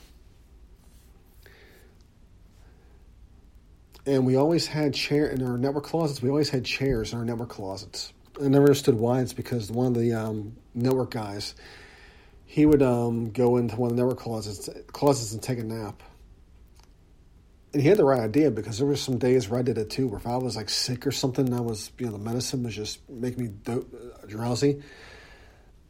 And 4.05 4.25
we 4.25 4.35
always 4.35 4.67
had 4.67 4.93
chair 4.93 5.27
in 5.27 5.43
our 5.43 5.57
network 5.57 5.85
closets. 5.85 6.21
We 6.21 6.29
always 6.29 6.49
had 6.49 6.65
chairs 6.65 7.11
in 7.11 7.19
our 7.19 7.25
network 7.25 7.49
closets. 7.49 8.13
I 8.39 8.47
never 8.47 8.65
understood 8.65 8.95
why. 8.95 9.21
It's 9.21 9.33
because 9.33 9.71
one 9.71 9.87
of 9.87 9.95
the 9.95 10.13
um, 10.13 10.55
network 10.73 11.11
guys, 11.11 11.55
he 12.45 12.65
would 12.65 12.81
um, 12.81 13.31
go 13.31 13.57
into 13.57 13.75
one 13.75 13.91
of 13.91 13.97
the 13.97 14.01
network 14.01 14.19
closets, 14.19 14.69
closets 14.87 15.33
and 15.33 15.41
take 15.41 15.59
a 15.59 15.63
nap. 15.63 16.01
And 17.73 17.81
he 17.81 17.89
had 17.89 17.97
the 17.97 18.05
right 18.05 18.21
idea 18.21 18.49
because 18.49 18.77
there 18.77 18.87
were 18.87 18.95
some 18.95 19.17
days 19.17 19.49
where 19.49 19.59
I 19.59 19.63
did 19.63 19.77
it 19.77 19.89
too, 19.89 20.07
where 20.07 20.19
if 20.19 20.25
I 20.25 20.37
was 20.37 20.55
like 20.55 20.69
sick 20.69 21.05
or 21.05 21.11
something, 21.11 21.53
I 21.53 21.59
was, 21.59 21.91
you 21.99 22.05
know, 22.05 22.13
the 22.13 22.17
medicine 22.17 22.63
was 22.63 22.75
just 22.75 23.07
making 23.09 23.43
me 23.43 23.49
do- 23.49 23.87
drowsy. 24.27 24.81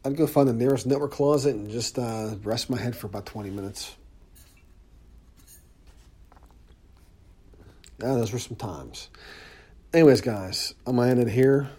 I'd 0.04 0.16
go 0.16 0.26
find 0.26 0.48
the 0.48 0.52
nearest 0.52 0.86
network 0.86 1.12
closet 1.12 1.54
and 1.54 1.70
just 1.70 1.98
uh, 1.98 2.34
rest 2.42 2.70
my 2.70 2.78
head 2.78 2.96
for 2.96 3.06
about 3.06 3.26
20 3.26 3.50
minutes. 3.50 3.94
Yeah, 8.00 8.14
those 8.14 8.32
were 8.32 8.38
some 8.38 8.56
times. 8.56 9.08
Anyways, 9.92 10.20
guys, 10.20 10.74
I'm 10.86 10.96
to 10.96 11.02
end 11.02 11.20
it 11.20 11.28
here. 11.28 11.70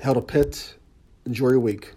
Held 0.00 0.16
a 0.16 0.22
Pitt. 0.22 0.74
Enjoy 1.24 1.50
your 1.50 1.60
week. 1.60 1.96